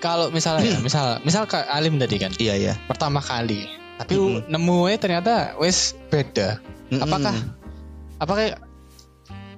[0.00, 3.68] kalau misalnya ya, misal misal Kak Alim tadi kan iya ya pertama kali,
[4.00, 4.48] tapi Mm-mm.
[4.48, 6.58] nemu eh ternyata wes beda.
[6.90, 7.04] Mm-mm.
[7.04, 7.34] Apakah
[8.20, 8.44] apakah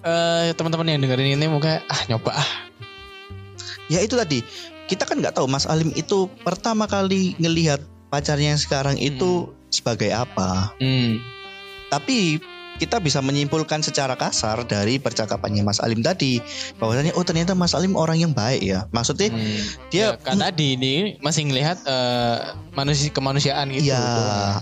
[0.03, 2.51] eh teman-teman yang dengerin ini mungkin ah nyoba ah.
[3.87, 4.43] ya itu tadi
[4.91, 10.11] kita kan nggak tahu Mas Alim itu pertama kali ngelihat pacarnya yang sekarang itu sebagai
[10.13, 11.23] apa Hmm.
[11.89, 12.43] tapi
[12.73, 16.41] kita bisa menyimpulkan secara kasar dari percakapannya Mas Alim tadi
[16.77, 19.61] bahwasanya oh ternyata Mas Alim orang yang baik ya maksudnya Hmm.
[19.89, 22.37] dia Ya, kan tadi ini masih ngelihat eh,
[22.73, 23.87] manusia kemanusiaan gitu.
[23.87, 24.03] ya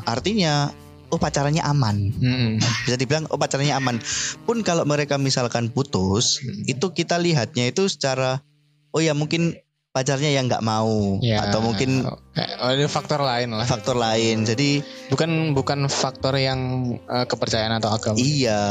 [0.04, 0.74] artinya
[1.08, 2.58] oh pacarannya aman Hmm.
[2.84, 3.96] bisa dibilang oh pacarannya aman
[4.44, 6.66] pun kalau mereka misalkan putus Hmm.
[6.66, 8.42] itu kita lihatnya itu secara
[8.90, 9.54] oh ya mungkin
[9.90, 12.06] pacarnya yang nggak mau Ya, atau mungkin
[12.38, 13.66] eh, ada faktor lain lah.
[13.66, 18.14] faktor lain jadi Bukan bukan faktor yang eh, kepercayaan atau agama.
[18.14, 18.62] Iya.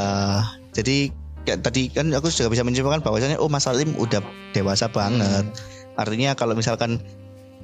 [0.72, 1.11] Jadi
[1.43, 4.24] kayak tadi kan aku juga bisa menyimpulkan bahwasanya oh Mas Salim udah
[4.55, 5.43] dewasa banget.
[5.99, 7.03] Artinya kalau misalkan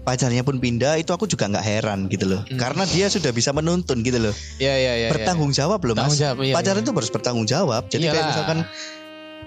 [0.03, 2.43] pacarnya pun pindah itu aku juga nggak heran gitu loh.
[2.51, 2.59] Hmm.
[2.59, 4.35] Karena dia sudah bisa menuntun gitu loh.
[4.59, 5.09] Iya iya iya.
[5.15, 6.19] bertanggung jawab loh Mas.
[6.19, 6.85] Jawab, iya, Pacaran iya.
[6.85, 7.87] itu harus bertanggung jawab.
[7.87, 8.31] Jadi kayak Iyalah.
[8.35, 8.57] misalkan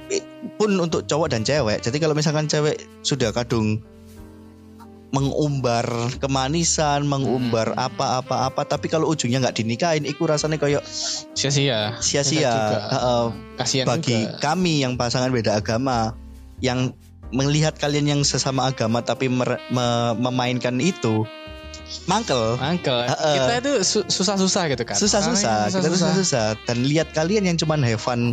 [0.09, 0.25] eh,
[0.57, 1.85] pun untuk cowok dan cewek.
[1.85, 3.85] Jadi kalau misalkan cewek sudah kadung
[5.09, 5.89] mengumbar
[6.21, 7.87] kemanisan, mengumbar Hmm.
[7.89, 10.85] apa-apa-apa, tapi kalau ujungnya nggak dinikahin, itu rasanya kayak
[11.33, 11.97] sia-sia.
[11.99, 12.53] sia-sia.
[12.87, 13.25] Heeh.
[13.57, 14.37] Kasihan bagi juga.
[14.39, 16.13] kami yang pasangan beda agama
[16.61, 16.93] yang
[17.29, 21.25] melihat kalian yang sesama agama tapi mer- me- memainkan itu
[22.05, 23.35] mangkel Uncle, Heeh.
[23.39, 24.97] kita itu su- susah-susah gitu kan.
[24.97, 28.33] susah-susah kita susah-susah dan lihat kalian yang cuman have fun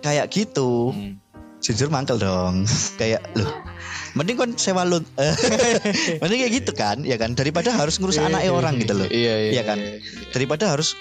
[0.00, 1.16] kayak gitu Hmm.
[1.60, 2.64] jujur mangkel dong
[3.00, 3.52] kayak loh
[4.14, 5.02] mending kon sewa lu
[6.22, 9.50] mending kayak gitu kan ya kan daripada harus ngurus anaknya orang gitu loh Iya iya.
[9.60, 9.78] Iya kan?
[9.78, 9.98] iya.
[10.30, 10.94] daripada harus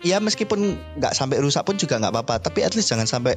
[0.00, 3.36] ya meskipun nggak sampai rusak pun juga nggak apa-apa tapi at least jangan sampai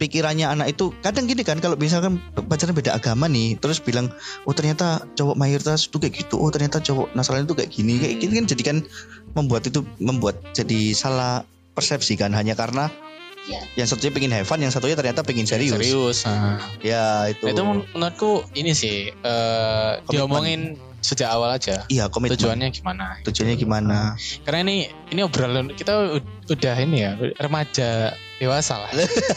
[0.00, 4.10] pikirannya anak itu kadang gini kan kalau misalkan pacaran beda agama nih terus bilang
[4.48, 8.16] oh ternyata cowok mayoritas itu kayak gitu oh ternyata cowok Nasrani itu kayak gini kayak
[8.18, 8.76] gini kan jadi kan
[9.38, 11.46] membuat itu membuat jadi salah
[11.78, 12.90] persepsi kan hanya karena
[13.72, 16.18] yang satunya pengen have fun yang satunya ternyata pengen serius, Serius.
[16.22, 16.62] nah.
[16.78, 21.82] ya itu, Itu men- menurutku ini sih eh diomongin sejak awal aja.
[21.88, 23.18] iya komitmen Tujuannya gimana?
[23.22, 24.76] tujuannya gimana Karena ini
[25.10, 28.90] ini obrolan kita ud- udah ini ya remaja dewasa lah.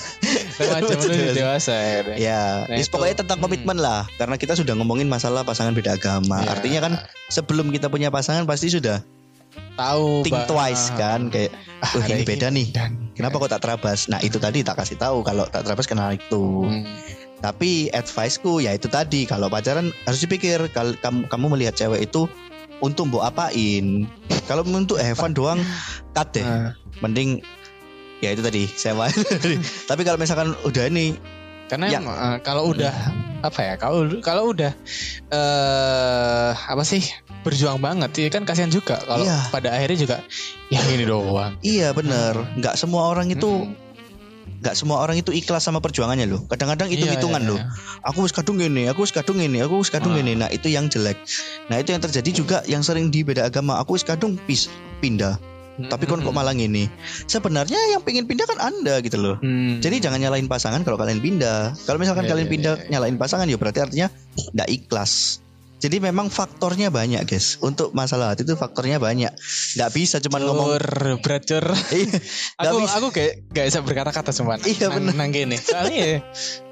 [0.60, 1.34] remaja menuju dewasa.
[1.34, 2.00] dewasa ya.
[2.16, 2.90] Ya, Nah, itu.
[2.90, 3.46] pokoknya tentang Hmm.
[3.46, 4.06] komitmen lah.
[4.16, 6.42] Karena kita sudah ngomongin masalah pasangan beda agama.
[6.42, 6.50] Ya.
[6.52, 6.94] Artinya kan
[7.28, 9.02] sebelum kita punya pasangan pasti sudah
[9.76, 12.68] tahu think twice kan, kayak, Ah, oh ini beda nih.
[12.72, 14.12] Dan Kenapa kok tak terabas?
[14.12, 16.68] Nah itu tadi tak kasih tahu kalau tak terabas kenal itu.
[16.68, 16.84] Hmm.
[17.40, 22.28] Tapi adviceku ya itu tadi kalau pacaran harus dipikir kalau kamu kamu melihat cewek itu
[22.84, 24.08] untuk mau apain.
[24.46, 25.60] Kalau untuk fun doang,
[26.12, 26.44] cut deh.
[26.44, 27.40] Nah, Mending
[28.20, 29.08] ya itu tadi sewa.
[29.90, 31.16] Tapi kalau misalkan udah ini
[31.66, 32.00] karena Ya.
[32.00, 32.94] eh, kalau udah
[33.42, 34.74] apa ya kalau kalau udah
[35.30, 37.02] eh apa sih
[37.46, 39.38] berjuang banget ya kan kasihan juga kalau Iya.
[39.50, 40.18] pada akhirnya juga
[40.68, 43.70] ya ini doang iya bener, nggak semua orang itu
[44.56, 46.42] nggak semua orang itu ikhlas sama perjuangannya loh.
[46.50, 47.60] Kadang-kadang hitung hitungan Iya, loh.
[47.62, 47.70] iya.
[48.02, 50.22] Aku wis kadung ini, aku wis kadung ini, aku wis kadung Ah.
[50.22, 50.34] ini.
[50.34, 51.22] Nah itu yang jelek.
[51.70, 53.78] Nah itu yang terjadi juga yang sering di beda agama.
[53.78, 54.66] Aku wis kadung pis
[55.02, 55.38] pindah.
[55.76, 56.88] Tapi kon kok malah gini.
[57.28, 59.36] Sebenarnya yang pengen pindah kan anda gitu loh.
[59.44, 59.84] Hmm.
[59.84, 61.76] Jadi jangan nyalain pasangan kalau kalian pindah.
[61.84, 62.92] Kalau misalkan Iya, kalian iya, pindah iya, iya.
[62.96, 64.08] nyalain pasangan ya berarti artinya
[64.56, 65.44] nggak ikhlas.
[65.76, 67.60] Jadi memang faktornya banyak guys.
[67.60, 69.30] Untuk masalah hati itu faktornya banyak.
[69.76, 70.68] Nggak bisa cuman ngomong.
[70.80, 70.88] Cur,
[71.20, 71.66] berat cur.
[71.94, 72.18] Iya,
[72.58, 72.96] aku bisa.
[72.98, 74.58] aku kayak gak bisa berkata-kata sumpah.
[74.64, 75.14] Iya, bener.
[75.14, 75.60] Nang gini.
[75.60, 76.18] Soalnya ya,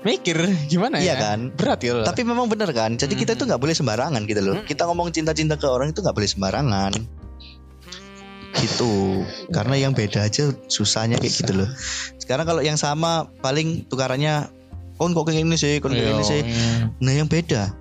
[0.08, 0.40] mikir
[0.72, 1.16] gimana Iya ya?
[1.20, 1.40] kan?
[1.54, 2.02] Berat ya.
[2.02, 2.96] Tapi memang bener kan.
[2.96, 4.56] Jadi kita itu nggak boleh sembarangan gitu loh.
[4.58, 4.66] Hmm.
[4.66, 7.23] Kita ngomong cinta-cinta ke orang itu nggak boleh sembarangan.
[8.64, 9.24] Gitu.
[9.52, 11.70] Karena yang beda aja susahnya kayak gitu loh.
[12.18, 14.48] Sekarang kalau yang sama paling tukarannya
[14.96, 16.42] kon kok kayak ini sih, kon kayak ini sih.
[17.04, 17.76] Nah yang beda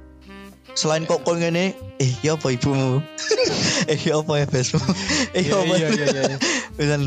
[0.73, 3.05] Selain kok kon ngene Eh ya apa ibumu
[3.93, 4.81] Eh ya apa ya besmu
[5.37, 6.39] Eh ya Iya, apa iya, iya, iya.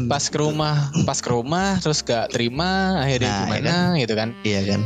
[0.13, 4.37] Pas ke rumah, pas ke rumah terus gak terima, akhirnya Nah, gimana gitu kan.
[4.45, 4.81] Iya kan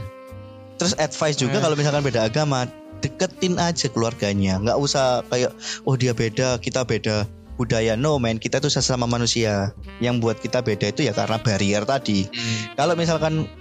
[0.79, 1.61] Terus advice juga Eh.
[1.61, 2.63] kalau misalkan beda agama
[2.99, 5.51] Deketin aja keluarganya nggak usah kayak
[5.83, 7.27] Oh dia beda kita beda
[7.59, 11.83] budaya No man kita tuh sesama manusia Yang buat kita beda itu ya karena barrier
[11.83, 12.79] tadi Hmm.
[12.79, 13.51] Kalau misalkan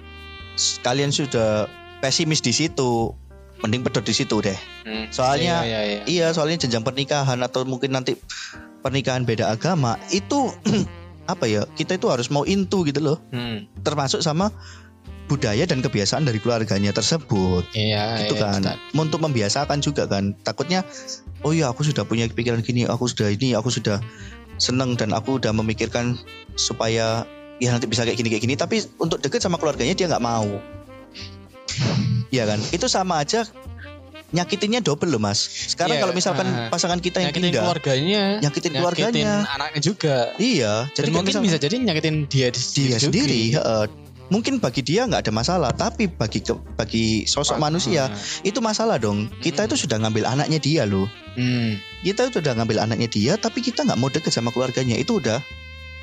[0.80, 1.66] Kalian sudah
[1.98, 3.10] pesimis di situ
[3.58, 4.54] Mending pedot di situ deh
[4.86, 5.10] Hmm.
[5.10, 6.00] Soalnya Iya, iya, iya.
[6.06, 8.14] Iya, soalnya jenjang pernikahan atau mungkin nanti
[8.80, 10.48] pernikahan beda agama itu
[11.28, 11.68] apa ya?
[11.68, 13.68] Kita itu harus mau into gitu loh, Hmm.
[13.84, 14.48] termasuk sama
[15.28, 17.68] budaya dan kebiasaan dari keluarganya tersebut.
[17.76, 18.76] Iya, Itu iya, kan Ustaz.
[18.96, 20.32] untuk membiasakan juga kan.
[20.40, 20.82] Takutnya
[21.44, 24.00] oh iya aku sudah punya pikiran gini, aku sudah ini, aku sudah
[24.56, 26.16] seneng dan aku udah memikirkan
[26.58, 27.22] supaya
[27.60, 30.48] ya nanti bisa kayak gini kayak gini tapi untuk deket sama keluarganya dia nggak mau.
[32.32, 32.58] Iya kan?
[32.72, 33.44] Itu sama aja
[34.28, 35.40] nyakitinnya double loh mas.
[35.72, 36.68] Sekarang Iya, kalau misalkan ah.
[36.68, 39.32] pasangan kita yang nyakitin pindah, keluarganya, nyakitin nyakitin keluarganya.
[39.56, 40.16] anaknya juga.
[40.36, 43.40] Iya, Jadi Dan mungkin misalkan bisa jadi nyakitin dia di dia sendiri.
[43.56, 43.84] heeh.
[44.28, 48.08] Mungkin bagi dia nggak ada masalah, tapi bagi ke- bagi sosok manusia
[48.42, 49.28] itu masalah dong.
[49.38, 51.08] Kita itu sudah ngambil anaknya dia loh.
[51.32, 51.76] Hmm.
[52.00, 54.94] Kita itu udah ngambil anaknya dia, tapi kita nggak mau deket sama keluarganya.
[54.94, 55.40] Itu udah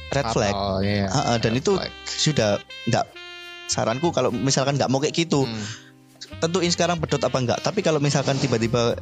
[0.07, 0.51] red flag.
[0.51, 1.05] Oh iya.
[1.05, 1.91] Heeh, dan Red itu flag.
[2.05, 2.49] sudah
[2.85, 3.05] nggak
[3.65, 5.65] saranku kalau misalkan nggak mau kayak gitu, Hmm.
[6.39, 7.59] tentuin sekarang pedot apa enggak.
[7.59, 8.97] Tapi kalau misalkan tiba-tiba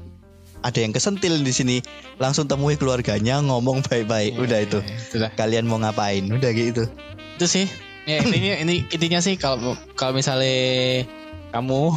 [0.59, 1.77] ada yang kesentil di sini,
[2.17, 4.31] langsung temui keluarganya, ngomong baik-baik.
[4.33, 4.79] Iya, Udah itu.
[4.79, 5.29] iya, Itulah.
[5.33, 6.23] Kalian mau ngapain?
[6.25, 6.87] Udah gitu.
[7.35, 7.67] Itu sih.
[8.03, 9.57] Ya intinya ini intinya sih kalau
[9.93, 11.07] kalau misalnya
[11.49, 11.81] kamu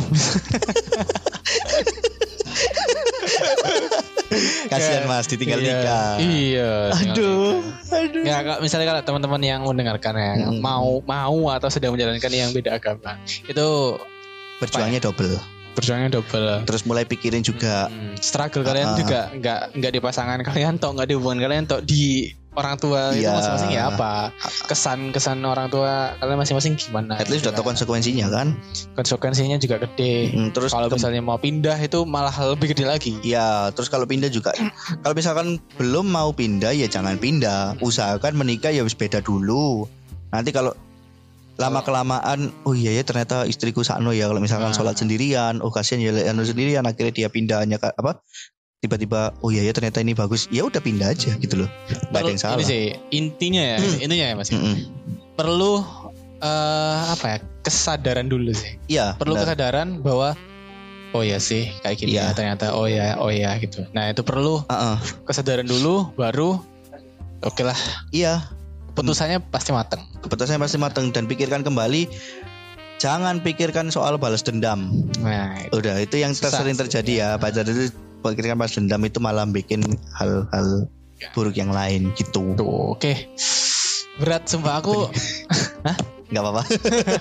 [4.67, 6.11] Kasihan Ya, Mas ditinggal iya, nikah.
[6.19, 6.73] Iya.
[6.93, 7.97] Aduh, nikah.
[7.97, 8.23] aduh.
[8.23, 10.59] Ya kalau misalnya kalau teman-teman yang mendengarkan ya Hmm.
[10.59, 13.69] mau mau atau sedang menjalankan yang beda agama itu
[14.59, 15.37] Berjuangnya double.
[15.73, 16.65] berjuangnya double.
[16.65, 18.97] Terus mulai pikirin juga Hmm, struggle kalian Ah.
[18.97, 23.13] juga nggak nggak di pasangan kalian toh nggak di hubungan kalian toh di orang tua
[23.13, 23.37] itu Iya.
[23.37, 24.33] masing-masing ya apa
[24.67, 28.57] kesan kesan orang tua kalian masing-masing gimana at least gitu udah tahu konsekuensinya kan.
[28.93, 33.69] konsekuensinya juga gede Hmm, terus kalau misalnya mau pindah itu malah lebih gede lagi Ya,
[33.73, 34.57] terus kalau pindah juga.
[35.01, 35.47] kalau misalkan
[35.77, 37.77] belum mau pindah ya jangan pindah.
[37.79, 39.85] Usahakan menikah ya harus beda dulu.
[40.31, 40.73] Nanti kalau
[41.57, 44.77] lama kelamaan, oh iya ya ternyata istriku sakno ya kalau misalkan Nah.
[44.77, 48.21] sholat sendirian, oh kasihan ya anu sendirian akhirnya dia pindahnya apa?
[48.87, 51.71] Tiba-tiba, oh iya ya ternyata ini bagus, ya udah pindah aja gitu loh.
[52.09, 52.55] Gak ada yang salah.
[52.57, 53.99] ini sih intinya ya Hmm.
[54.01, 54.75] intinya ya mas Mm-mm.
[55.35, 55.83] perlu
[56.39, 59.19] eh, apa ya kesadaran dulu sih Iya.
[59.19, 59.51] perlu benar.
[59.51, 60.39] kesadaran bahwa
[61.11, 62.31] oh ya sih kayak gini Iya.
[62.31, 64.97] ya ternyata oh ya oh ya gitu nah itu perlu Heeh.
[65.25, 66.61] kesadaran dulu baru
[67.41, 67.75] oke lah
[68.11, 68.47] Iya,
[68.93, 72.07] putusannya pasti mateng keputusannya pasti matang dan pikirkan kembali.
[72.97, 74.89] Jangan pikirkan soal balas dendam.
[75.21, 75.69] nah itu.
[75.77, 77.29] Udah itu yang Susah sering terjadi ya.
[77.29, 77.29] ya.
[77.37, 77.93] Pacar itu
[78.29, 81.33] pikirkan balas dendam itu malah bikin hal-hal Ya.
[81.33, 82.53] buruk yang lain gitu.
[82.53, 83.13] Tuh, oke
[84.21, 85.09] berat sumpah aku
[86.29, 86.63] Nggak apa-apa.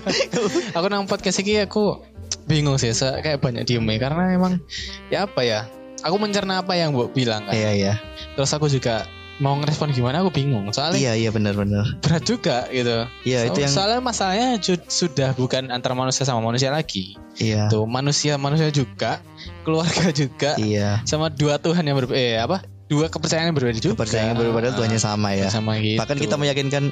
[0.75, 2.03] aku nang podcast ini aku
[2.43, 4.59] bingung sih se- kayak banyak diem karena emang
[5.07, 5.63] ya apa ya
[6.03, 7.93] aku mencerna apa yang bu bilang kan Iya iya.
[8.35, 9.07] terus aku juga
[9.37, 11.99] mau ngerespon gimana aku bingung soalnya Iya iya benar-benar.
[11.99, 14.49] berat juga gitu Iya itu So- yang soalnya masalahnya
[14.85, 17.67] sudah bukan antara manusia sama manusia lagi iya.
[17.67, 19.19] tuh manusia manusia juga
[19.61, 21.03] keluarga juga Iya.
[21.03, 24.99] sama dua Tuhan yang berbeda eh, apa dua kepercayaan yang berbeda juga Kepercayaan berbeda Tuhannya
[24.99, 25.49] sama ya.
[25.49, 26.83] sama gitu Bahkan kita meyakinkan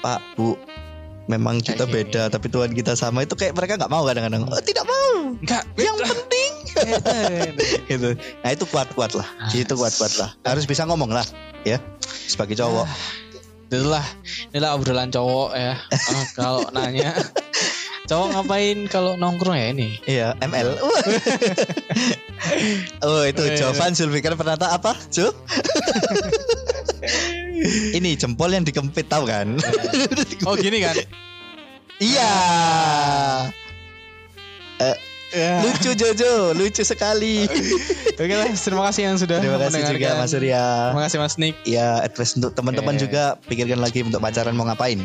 [0.00, 0.58] Pak Bu
[1.26, 4.46] memang kita beda tapi Tuhan kita sama itu kayak mereka nggak mau kadang-kadang.
[4.46, 5.34] Oh, tidak mau.
[5.36, 6.52] enggak Yang penting
[7.90, 8.08] gitu.
[8.40, 9.26] Nah itu kuat-kuat lah.
[9.36, 10.30] Ah, Itu kuat-kuat lah.
[10.42, 11.26] Harus bisa ngomong lah
[11.62, 11.82] ya.
[12.02, 12.86] Sebagai cowok.
[13.66, 14.06] itulah
[14.54, 17.10] inilah obrolan cowok ya Ah, kalau nanya
[18.08, 20.78] cowok ngapain kalau nongkrong ya ini Iya, ML.
[23.02, 23.58] oh, itu iya.
[23.58, 25.34] jawaban Zulfikar pernah tak apa, Ju?
[27.96, 29.56] Ini jempol yang dikempit tahu kan?
[30.48, 30.96] oh gini kan
[32.00, 32.32] iya.
[35.34, 35.60] Ya.
[35.60, 37.44] Lucu Jojo, lucu sekali.
[38.20, 40.16] Oke lah, terima kasih yang sudah Terima kasih juga.
[40.16, 40.64] Mas Surya.
[40.94, 41.56] Terima kasih Mas Nick.
[41.68, 43.04] Ya, advice untuk teman-teman Oke.
[43.04, 45.02] juga pikirkan lagi untuk pacaran mau ngapain.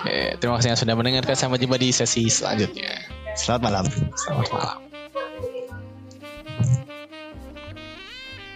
[0.00, 1.34] Oke, terima kasih yang sudah mendengarkan.
[1.36, 3.04] Sampai jumpa di sesi selanjutnya.
[3.36, 3.84] Selamat malam.
[4.16, 4.95] Selamat malam.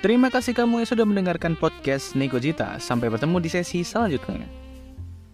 [0.01, 2.81] Terima kasih kamu yang sudah mendengarkan podcast Nego Jita.
[2.81, 4.49] Sampai bertemu di sesi selanjutnya.